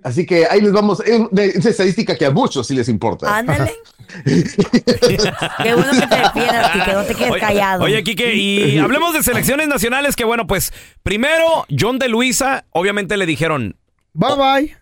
Así 0.04 0.26
que 0.26 0.46
ahí 0.46 0.62
les 0.62 0.72
vamos, 0.72 1.02
es 1.02 1.66
estadística 1.66 2.16
que 2.16 2.26
a 2.26 2.32
muchos 2.32 2.68
sí 2.68 2.74
les 2.76 2.88
importa. 2.88 3.36
Ándale. 3.36 3.76
Qué 4.26 5.74
bueno 5.74 5.92
que 5.92 6.08
te 6.08 6.16
defiendas, 6.16 6.72
que 6.86 6.94
no 6.94 7.04
te 7.04 7.16
quedes 7.16 7.32
Oye, 7.32 7.40
callado. 7.42 7.84
Oye, 7.84 8.04
Quique, 8.04 8.34
y 8.36 8.78
hablemos 8.78 9.14
de 9.14 9.24
selecciones 9.24 9.68
nacionales 9.68 10.16
que, 10.16 10.24
bueno, 10.24 10.48
pues, 10.48 10.72
primero, 11.04 11.66
John 11.78 12.00
de 12.00 12.08
Luisa, 12.08 12.66
obviamente 12.72 13.18
le 13.18 13.26
dijeron, 13.26 13.76
Bye 14.20 14.36
bye. 14.36 14.78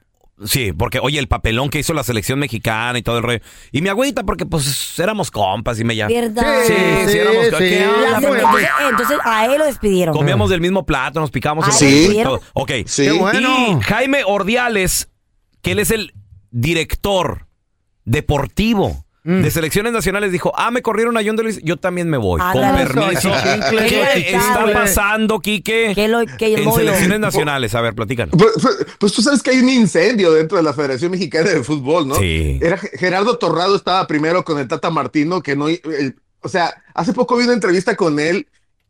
sí, 0.48 0.71
porque, 0.71 1.00
oye, 1.00 1.19
el 1.19 1.28
papelón 1.28 1.69
que 1.69 1.80
hizo 1.80 1.93
la 1.93 2.04
selección 2.04 2.39
mexicana 2.39 2.98
y 2.98 3.04
todo 3.04 3.17
el 3.17 3.24
rollo. 3.24 3.39
Y 3.71 3.82
mi 3.82 3.89
agüita, 3.89 4.24
porque, 4.24 4.45
pues, 4.45 4.98
éramos 4.98 5.30
compas 5.30 5.78
y 5.80 5.84
me 5.84 5.95
ya. 5.95 6.08
¿Verdad? 6.08 6.63
Sí, 6.65 6.74
sí, 7.12 7.17
éramos 7.17 7.43
sí, 7.58 7.76
entonces, 7.76 8.69
entonces 8.89 9.17
a 9.26 9.45
él 9.45 9.58
lo 9.60 9.65
despidieron. 9.65 10.15
Comíamos 10.15 10.50
del 10.50 10.62
mismo 10.62 10.86
plato, 10.86 11.19
nos 11.19 11.32
picábamos 11.32 11.65
Ah, 11.65 11.71
el 11.71 11.76
¿sí? 11.76 12.19
todo. 12.24 12.41
Ok. 12.54 12.71
Sí. 12.86 13.04
Qué 13.04 13.12
bueno. 13.12 13.78
Y 13.80 13.82
Jaime 13.84 14.24
Ordiales, 14.26 15.10
que 15.62 15.71
él 15.74 15.80
es 15.80 15.91
el 15.91 16.13
director 16.52 17.48
deportivo 18.06 19.05
Mm. 19.28 19.42
de 19.42 19.50
selecciones 19.50 19.92
nacionales, 19.92 20.32
dijo, 20.32 20.52
ah, 20.56 20.70
me 20.70 20.84
corrieron 20.84 21.18
a 21.18 21.22
John 21.26 21.36
de 21.36 21.42
Luis, 21.42 21.60
yo 21.64 21.78
también 21.78 22.08
me 22.12 22.18
voy. 22.18 22.40
Con 22.40 22.62
permiso. 22.62 23.32
¿Qué 23.72 24.36
está 24.36 24.72
pasando, 24.72 25.40
Quique? 25.40 25.96
Lo, 26.08 26.24
que 26.38 26.54
En 26.54 26.72
selecciones 26.72 27.20
nacionales, 27.20 27.74
a 27.74 27.82
ver, 27.82 27.96
platícanos. 27.96 28.36
Pues, 28.38 28.52
pues- 28.62 28.86
pues 29.00 29.14
tú 29.14 29.24
sabes 29.24 29.42
que 29.42 29.50
hay 29.50 29.60
un 29.60 29.70
incendio 29.70 30.32
dentro 30.32 30.58
de 30.58 30.64
la 30.64 30.74
Federación 30.74 31.10
Mexicana 31.10 31.50
de 31.50 31.64
Fútbol, 31.64 32.08
¿no? 32.08 32.16
Sí. 32.16 32.60
Era 32.62 32.78
Gerardo 32.78 33.38
Torrado 33.40 33.76
estaba 33.76 34.06
primero 34.06 34.46
con 34.46 34.60
el 34.60 34.68
Tata 34.68 34.92
Martino, 34.92 35.42
que 35.42 35.56
no, 35.56 35.70
el- 35.70 36.16
o 36.42 36.48
sea, 36.48 36.76
hace 36.94 37.12
poco 37.12 37.36
vi 37.36 37.46
una 37.46 37.54
entrevista 37.54 37.96
con 37.96 38.20
él 38.20 38.46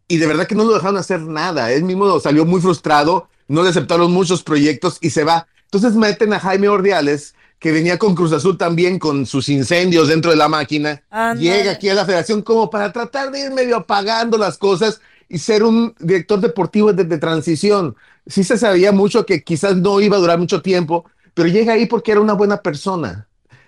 y 0.09 0.17
de 0.17 0.27
verdad 0.27 0.47
que 0.47 0.55
no 0.55 0.65
lo 0.65 0.73
dejaron 0.73 0.97
hacer 0.97 1.21
nada. 1.21 1.71
Él 1.71 1.83
mismo 1.83 2.19
salió 2.19 2.43
muy 2.43 2.59
frustrado, 2.59 3.29
no 3.47 3.63
le 3.63 3.69
aceptaron 3.69 4.11
muchos 4.11 4.43
proyectos 4.43 4.97
y 4.99 5.11
se 5.11 5.23
va. 5.23 5.47
Entonces 5.63 5.93
meten 5.93 6.33
a 6.33 6.41
Jaime 6.41 6.67
Ordiales, 6.67 7.35
que 7.59 7.71
venía 7.71 7.97
con 7.97 8.15
Cruz 8.15 8.33
Azul 8.33 8.57
también 8.57 8.99
con 8.99 9.25
sus 9.25 9.49
incendios 9.49 10.07
dentro 10.07 10.31
de 10.31 10.37
la 10.37 10.47
máquina. 10.47 11.03
Llega 11.37 11.71
aquí 11.71 11.89
a 11.89 11.93
la 11.93 12.05
federación 12.05 12.41
como 12.41 12.69
para 12.69 12.91
tratar 12.91 13.31
de 13.31 13.41
ir 13.41 13.51
medio 13.51 13.77
apagando 13.77 14.37
las 14.37 14.57
cosas 14.57 15.01
y 15.27 15.37
ser 15.39 15.63
un 15.63 15.95
director 15.99 16.39
deportivo 16.39 16.93
de, 16.93 17.03
de 17.03 17.17
transición. 17.17 17.95
Sí 18.27 18.43
se 18.43 18.57
sabía 18.57 18.91
mucho 18.91 19.25
que 19.25 19.43
quizás 19.43 19.75
no 19.77 19.99
iba 20.01 20.17
a 20.17 20.19
durar 20.19 20.37
mucho 20.37 20.61
tiempo, 20.61 21.05
pero 21.33 21.49
llega 21.49 21.73
ahí 21.73 21.85
porque 21.85 22.11
era 22.11 22.21
una 22.21 22.33
buena 22.33 22.57
persona. 22.57 23.27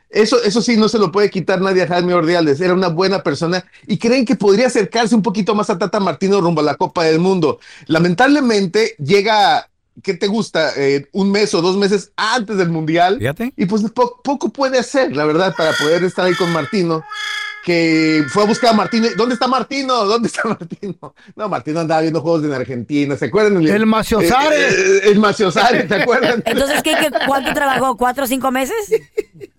Eso, 0.09 0.41
eso 0.41 0.61
sí, 0.61 0.77
no 0.77 0.87
se 0.87 0.99
lo 0.99 1.11
puede 1.11 1.29
quitar 1.29 1.59
nadie 1.59 1.83
a 1.83 1.87
Jaime 1.87 2.13
Ordiales. 2.13 2.61
Era 2.61 2.73
una 2.73 2.87
buena 2.87 3.23
persona 3.23 3.65
y 3.85 3.97
creen 3.97 4.25
que 4.25 4.35
podría 4.35 4.67
acercarse 4.67 5.15
un 5.15 5.21
poquito 5.21 5.53
más 5.53 5.69
a 5.69 5.77
Tata 5.77 5.99
Martino 5.99 6.39
rumbo 6.39 6.61
a 6.61 6.63
la 6.63 6.75
Copa 6.75 7.03
del 7.03 7.19
Mundo. 7.19 7.59
Lamentablemente 7.87 8.95
llega, 8.99 9.69
¿qué 10.03 10.13
te 10.13 10.27
gusta? 10.27 10.71
Eh, 10.75 11.07
un 11.13 11.31
mes 11.31 11.53
o 11.53 11.61
dos 11.61 11.77
meses 11.77 12.11
antes 12.15 12.57
del 12.57 12.69
Mundial. 12.69 13.17
Fíjate. 13.19 13.53
Y 13.55 13.65
pues 13.65 13.83
po- 13.91 14.21
poco 14.23 14.49
puede 14.49 14.77
hacer, 14.79 15.15
la 15.15 15.25
verdad, 15.25 15.53
para 15.57 15.73
poder 15.73 16.03
estar 16.03 16.25
ahí 16.25 16.35
con 16.35 16.51
Martino. 16.51 17.03
Que 17.67 18.23
fue 18.29 18.43
a 18.43 18.45
buscar 18.45 18.69
a 18.69 18.73
Martino. 18.73 19.09
¿Dónde 19.17 19.33
está 19.33 19.45
Martino? 19.45 20.05
¿Dónde 20.05 20.29
está 20.29 20.47
Martino? 20.47 21.13
No, 21.35 21.49
Martino 21.49 21.81
andaba 21.81 21.99
viendo 21.99 22.21
juegos 22.21 22.45
en 22.45 22.53
Argentina. 22.53 23.17
¿Se 23.17 23.25
acuerdan? 23.25 23.61
El 23.61 23.85
Maciosare. 23.85 24.55
Eh, 24.55 24.69
eh, 24.69 24.99
el 25.11 25.19
Maciosare, 25.19 25.85
¿se 25.85 25.95
acuerdan? 25.95 26.41
Entonces, 26.45 26.81
¿qué, 26.81 26.91
qué, 26.97 27.09
¿cuánto 27.27 27.53
trabajó? 27.53 27.97
¿Cuatro 27.97 28.23
o 28.23 28.27
cinco 28.27 28.51
meses? 28.51 28.77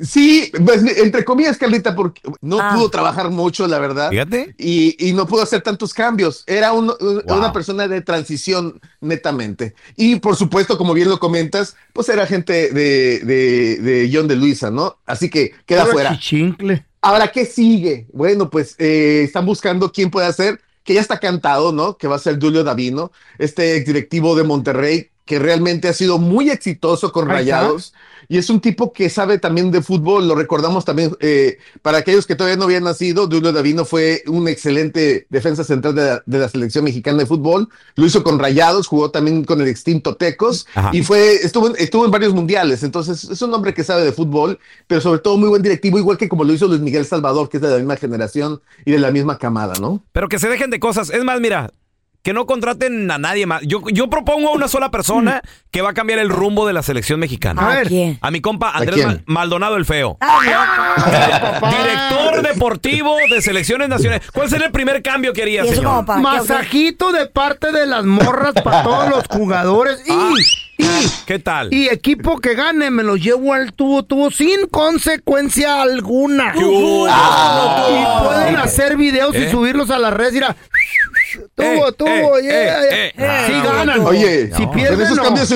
Sí, 0.01 0.51
pues, 0.65 0.83
entre 0.97 1.23
comillas, 1.23 1.59
Carlita, 1.59 1.95
porque 1.95 2.23
no 2.41 2.59
Ah. 2.61 2.73
pudo 2.75 2.89
trabajar 2.89 3.29
mucho, 3.29 3.67
la 3.69 3.79
verdad. 3.79 4.09
Fíjate. 4.09 4.55
Y, 4.57 4.97
y 5.07 5.13
no 5.13 5.27
pudo 5.27 5.43
hacer 5.43 5.61
tantos 5.61 5.93
cambios. 5.93 6.45
Era 6.47 6.73
un- 6.73 6.95
un- 7.01 7.23
Wow. 7.27 7.37
una 7.39 7.53
persona 7.53 7.89
de 7.89 8.01
transición 8.01 8.81
netamente. 9.03 9.75
Y 9.97 10.17
por 10.17 10.35
supuesto, 10.37 10.79
como 10.79 10.95
bien 10.95 11.11
lo 11.11 11.19
comentas, 11.19 11.77
pues 11.93 12.09
era 12.09 12.27
gente 12.27 12.73
de, 12.73 13.19
de, 13.21 13.77
de 13.83 14.11
John 14.11 14.29
de 14.29 14.37
Luisa, 14.37 14.71
¿no? 14.71 14.97
Así 15.05 15.29
que 15.29 15.53
queda 15.67 15.83
Puro 15.83 15.93
fuera. 15.93 16.13
chichincle. 16.19 16.87
Ahora, 17.01 17.29
¿qué 17.29 17.45
sigue? 17.45 18.07
Bueno, 18.13 18.51
pues 18.51 18.75
eh, 18.79 19.23
están 19.25 19.47
buscando 19.47 19.93
quién 19.93 20.11
puede 20.11 20.27
hacer, 20.27 20.61
que 20.83 20.95
ya 20.95 21.01
está 21.01 21.19
cantado, 21.19 21.73
¿no? 21.73 21.97
Que 21.97 22.09
va 22.09 22.17
a 22.17 22.21
ser 22.21 22.39
Julio 22.41 22.65
Davino, 22.65 23.13
este 23.39 23.77
exdirectivo 23.77 24.35
de 24.35 24.45
Monterrey, 24.45 25.11
que 25.25 25.39
realmente 25.39 25.89
ha 25.89 25.93
sido 25.93 26.19
muy 26.19 26.51
exitoso 26.51 27.13
con 27.13 27.29
está. 27.29 27.93
Y 28.29 28.37
es 28.37 28.51
un 28.51 28.61
tipo 28.61 28.93
que 28.93 29.09
sabe 29.09 29.39
también 29.39 29.71
de 29.71 29.81
fútbol, 29.81 30.29
lo 30.29 30.35
recordamos 30.35 30.85
también, 30.85 31.17
eh, 31.21 31.57
para 31.81 31.99
aquellos 31.99 32.27
que 32.27 32.35
todavía 32.35 32.59
no 32.59 32.65
habían 32.65 32.85
nacido, 32.85 33.25
Julio 33.27 33.53
Davino 33.53 33.87
fue 33.87 34.23
un 34.27 34.49
excelente 34.49 35.27
defensa 35.31 35.65
central 35.65 35.95
de 35.95 36.03
la, 36.05 36.23
de 36.27 36.39
la 36.39 36.49
selección 36.51 36.85
mexicana 36.85 37.19
de 37.19 37.27
fútbol, 37.27 37.69
lo 37.97 38.05
hizo 38.05 38.23
con 38.23 38.39
Rayados, 38.39 38.87
jugó 38.87 39.11
también 39.11 39.45
con 39.45 39.61
el 39.63 39.69
extinto 39.69 40.15
Tecos 40.17 40.67
Ajá. 40.75 40.91
y 40.93 41.03
fue, 41.03 41.37
estuvo, 41.37 41.69
en- 41.69 41.77
estuvo 41.79 42.05
en 42.05 42.11
varios 42.11 42.35
mundiales, 42.35 42.83
entonces 42.83 43.25
es 43.25 43.41
un 43.41 43.55
hombre 43.55 43.73
que 43.73 43.83
sabe 43.83 44.05
de 44.05 44.13
fútbol, 44.13 44.59
pero 44.87 45.01
sobre 45.01 45.21
todo 45.21 45.39
muy 45.39 45.49
buen 45.49 45.63
directivo, 45.63 45.99
igual 45.99 46.19
que 46.19 46.29
como 46.29 46.45
lo 46.45 46.53
hizo 46.53 46.69
Luis 46.69 46.81
Miguel 46.81 47.07
Salvador, 47.07 47.49
que 47.49 47.57
es 47.57 47.63
de 47.63 47.71
la 47.71 47.79
misma 47.79 47.97
generación 47.97 48.61
y 48.85 48.93
de 48.93 48.99
la 48.99 49.11
misma 49.11 49.39
camada, 49.39 49.73
¿no? 49.81 50.05
Pero 50.13 50.29
que 50.29 50.39
se 50.39 50.49
dejen 50.51 50.69
de 50.71 50.79
cosas. 50.81 51.09
Es 51.09 51.25
más, 51.25 51.41
mira, 51.41 51.71
que 52.29 52.35
no 52.35 52.45
contraten 52.45 53.11
a 53.11 53.17
nadie 53.17 53.47
más. 53.47 53.63
Yo, 53.63 53.81
yo 53.91 54.11
propongo 54.11 54.51
a 54.51 54.53
una 54.53 54.69
sola 54.69 54.91
persona 54.91 55.41
que 55.71 55.81
va 55.81 55.91
a 55.91 55.95
cambiar 55.95 56.19
el 56.19 56.29
rumbo 56.29 56.67
de 56.67 56.75
la 56.75 56.83
selección 56.83 57.19
mexicana. 57.21 57.63
A 57.63 57.71
¿A 57.73 57.75
ver. 57.77 57.89
quién? 57.89 58.19
A 58.21 58.31
mi 58.31 58.43
compa 58.43 58.69
¿A 58.69 58.77
Andrés 58.81 58.97
quién? 59.03 59.23
Maldonado 59.25 59.77
el 59.77 59.87
Feo. 59.87 60.19
Ah, 60.21 61.61
Director 61.71 62.43
deportivo 62.43 63.17
de 63.31 63.41
selecciones 63.41 63.89
nacionales. 63.89 64.31
¿Cuál 64.31 64.51
sería 64.51 64.67
el 64.67 64.73
primer 64.73 65.03
cambio 65.03 65.33
que 65.33 65.41
haría, 65.41 65.65
¿Y 65.65 65.69
señor? 65.71 66.05
Masajito 66.21 67.13
de 67.13 67.25
parte 67.29 67.73
de 67.73 67.87
las 67.87 68.05
morras 68.05 68.53
para 68.63 68.83
todos 68.83 69.09
los 69.09 69.25
jugadores. 69.27 70.03
Y, 70.07 70.13
Ah. 70.13 70.33
y, 70.77 71.09
¿Qué 71.27 71.39
tal? 71.39 71.73
y 71.73 71.89
equipo 71.89 72.41
que 72.41 72.55
gane, 72.55 72.91
me 72.91 73.03
lo 73.05 73.17
llevo 73.17 73.55
al 73.55 73.73
tubo, 73.73 74.03
tubo 74.05 74.31
sin 74.31 74.67
consecuencia 74.69 75.81
alguna. 75.81 76.53
hubo? 76.57 77.07
y 77.07 77.11
Ah, 77.11 78.21
pueden 78.23 78.55
no. 78.55 78.61
hacer 78.63 78.99
videos 78.99 79.35
¿Eh? 79.35 79.47
y 79.49 79.51
subirlos 79.51 79.89
a 79.91 79.99
las 79.99 80.13
redes. 80.13 80.35
Mira, 80.35 80.55
tubo, 81.55 81.89
Eh, 81.89 81.93
tubo, 81.97 82.39
eh, 82.39 82.43
yeah, 82.43 82.85
eh, 82.85 83.13
yeah. 83.17 83.41
eh. 83.41 83.47
Sí 83.47 83.53
ganan. 83.53 84.01
Oye, 84.01 84.51
si 84.55 84.67
pierden, 84.69 85.01
esos 85.01 85.17
no. 85.17 85.23
cambios, 85.25 85.55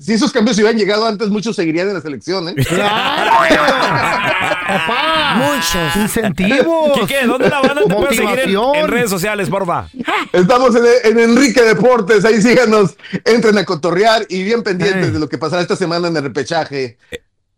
si 0.00 0.12
esos 0.14 0.32
cambios 0.32 0.56
hubieran 0.58 0.76
llegado 0.76 1.06
antes, 1.06 1.28
muchos 1.28 1.54
seguirían 1.56 1.88
en 1.88 1.94
la 1.94 2.00
selección, 2.00 2.48
¿eh? 2.48 2.54
¡Claro! 2.56 3.32
¡Papá! 4.66 5.34
Muchos. 5.36 5.96
Incentivos. 5.96 6.98
Quique, 7.00 7.26
¿dónde 7.26 7.48
la 7.48 7.60
banda 7.60 7.82
te 7.86 7.94
puede 7.94 8.14
seguir 8.16 8.38
en, 8.40 8.88
redes 8.88 9.10
sociales, 9.10 9.48
porfa? 9.48 9.86
Estamos 10.32 10.74
en, 10.76 10.84
en 11.04 11.18
Enrique 11.30 11.62
Deportes, 11.62 12.24
ahí 12.24 12.40
síganos, 12.40 12.96
entren 13.24 13.58
a 13.58 13.64
cotorrear 13.64 14.24
y 14.28 14.42
bien 14.42 14.62
pendientes 14.62 15.06
Ey. 15.06 15.10
de 15.12 15.18
lo 15.18 15.28
que 15.28 15.38
pasará 15.38 15.62
esta 15.62 15.76
semana 15.76 16.08
en 16.08 16.16
el 16.16 16.22
repechaje. 16.22 16.98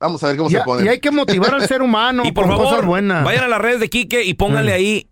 Vamos 0.00 0.22
a 0.24 0.29
ver 0.29 0.37
cómo 0.37 0.50
Y, 0.50 0.53
se 0.53 0.61
pone. 0.61 0.85
y 0.85 0.88
hay 0.88 0.98
que 1.00 1.11
motivar 1.11 1.55
al 1.55 1.66
ser 1.66 1.81
humano 1.83 2.22
y 2.27 2.33
por 2.33 2.44
con 2.44 2.53
favor, 2.57 2.68
cosas 2.70 2.85
buenas. 2.87 3.24
vayan 3.24 3.44
a 3.44 3.48
las 3.48 3.61
redes 3.61 3.81
de 3.81 3.88
Quique 3.88 4.22
y 4.24 4.35
pónganle 4.35 4.72
Mm. 4.72 4.74
ahí 4.74 5.09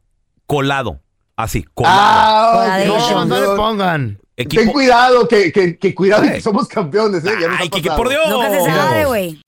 colado. 0.46 1.00
Así, 1.36 1.64
colado. 1.74 2.60
Ah, 2.60 2.74
Ay, 2.74 2.86
No, 2.88 3.24
no 3.24 3.40
le 3.40 3.46
pongan. 3.56 4.18
Equipo- 4.36 4.62
Ten 4.62 4.72
cuidado, 4.72 5.28
que, 5.28 5.52
que, 5.52 5.78
que 5.78 5.94
cuidado, 5.94 6.22
que 6.22 6.40
somos 6.40 6.66
campeones, 6.68 7.24
¿eh? 7.24 7.32
Ya 7.40 7.48
Ay, 7.58 7.68
pasado. 7.68 7.96
por 7.96 8.08
Dios. 8.08 8.28
Nunca 8.28 8.50
se 8.50 8.64
sabe, 8.64 9.04
güey. 9.04 9.40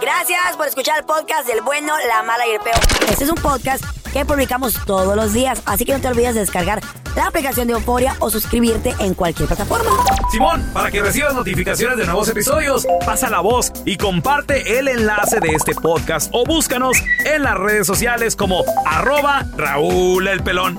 Gracias 0.00 0.56
por 0.56 0.66
escuchar 0.66 0.98
el 0.98 1.04
podcast 1.04 1.46
del 1.48 1.62
bueno, 1.62 1.94
la 2.08 2.22
mala 2.22 2.46
y 2.46 2.50
el 2.52 2.60
peor. 2.60 2.76
Este 3.08 3.24
es 3.24 3.30
un 3.30 3.36
podcast 3.36 3.82
que 4.12 4.24
publicamos 4.24 4.74
todos 4.86 5.16
los 5.16 5.32
días, 5.32 5.62
así 5.66 5.84
que 5.84 5.92
no 5.94 6.00
te 6.00 6.08
olvides 6.08 6.34
de 6.34 6.40
descargar 6.40 6.80
la 7.16 7.26
aplicación 7.26 7.66
de 7.66 7.72
Euforia 7.74 8.14
o 8.20 8.28
suscribirte 8.30 8.94
en 8.98 9.14
cualquier 9.14 9.48
plataforma. 9.48 9.90
Simón, 10.30 10.68
para 10.72 10.90
que 10.90 11.00
recibas 11.02 11.34
notificaciones 11.34 11.96
de 11.96 12.04
nuevos 12.04 12.28
episodios, 12.28 12.86
pasa 13.06 13.30
la 13.30 13.40
voz 13.40 13.72
y 13.86 13.96
comparte 13.96 14.78
el 14.78 14.88
enlace 14.88 15.40
de 15.40 15.48
este 15.48 15.74
podcast 15.74 16.28
o 16.32 16.44
búscanos 16.44 16.96
en 17.24 17.42
las 17.42 17.54
redes 17.56 17.86
sociales 17.86 18.36
como 18.36 18.62
arroba 18.86 19.46
Raúl 19.56 20.28
el 20.28 20.42
Pelón. 20.42 20.78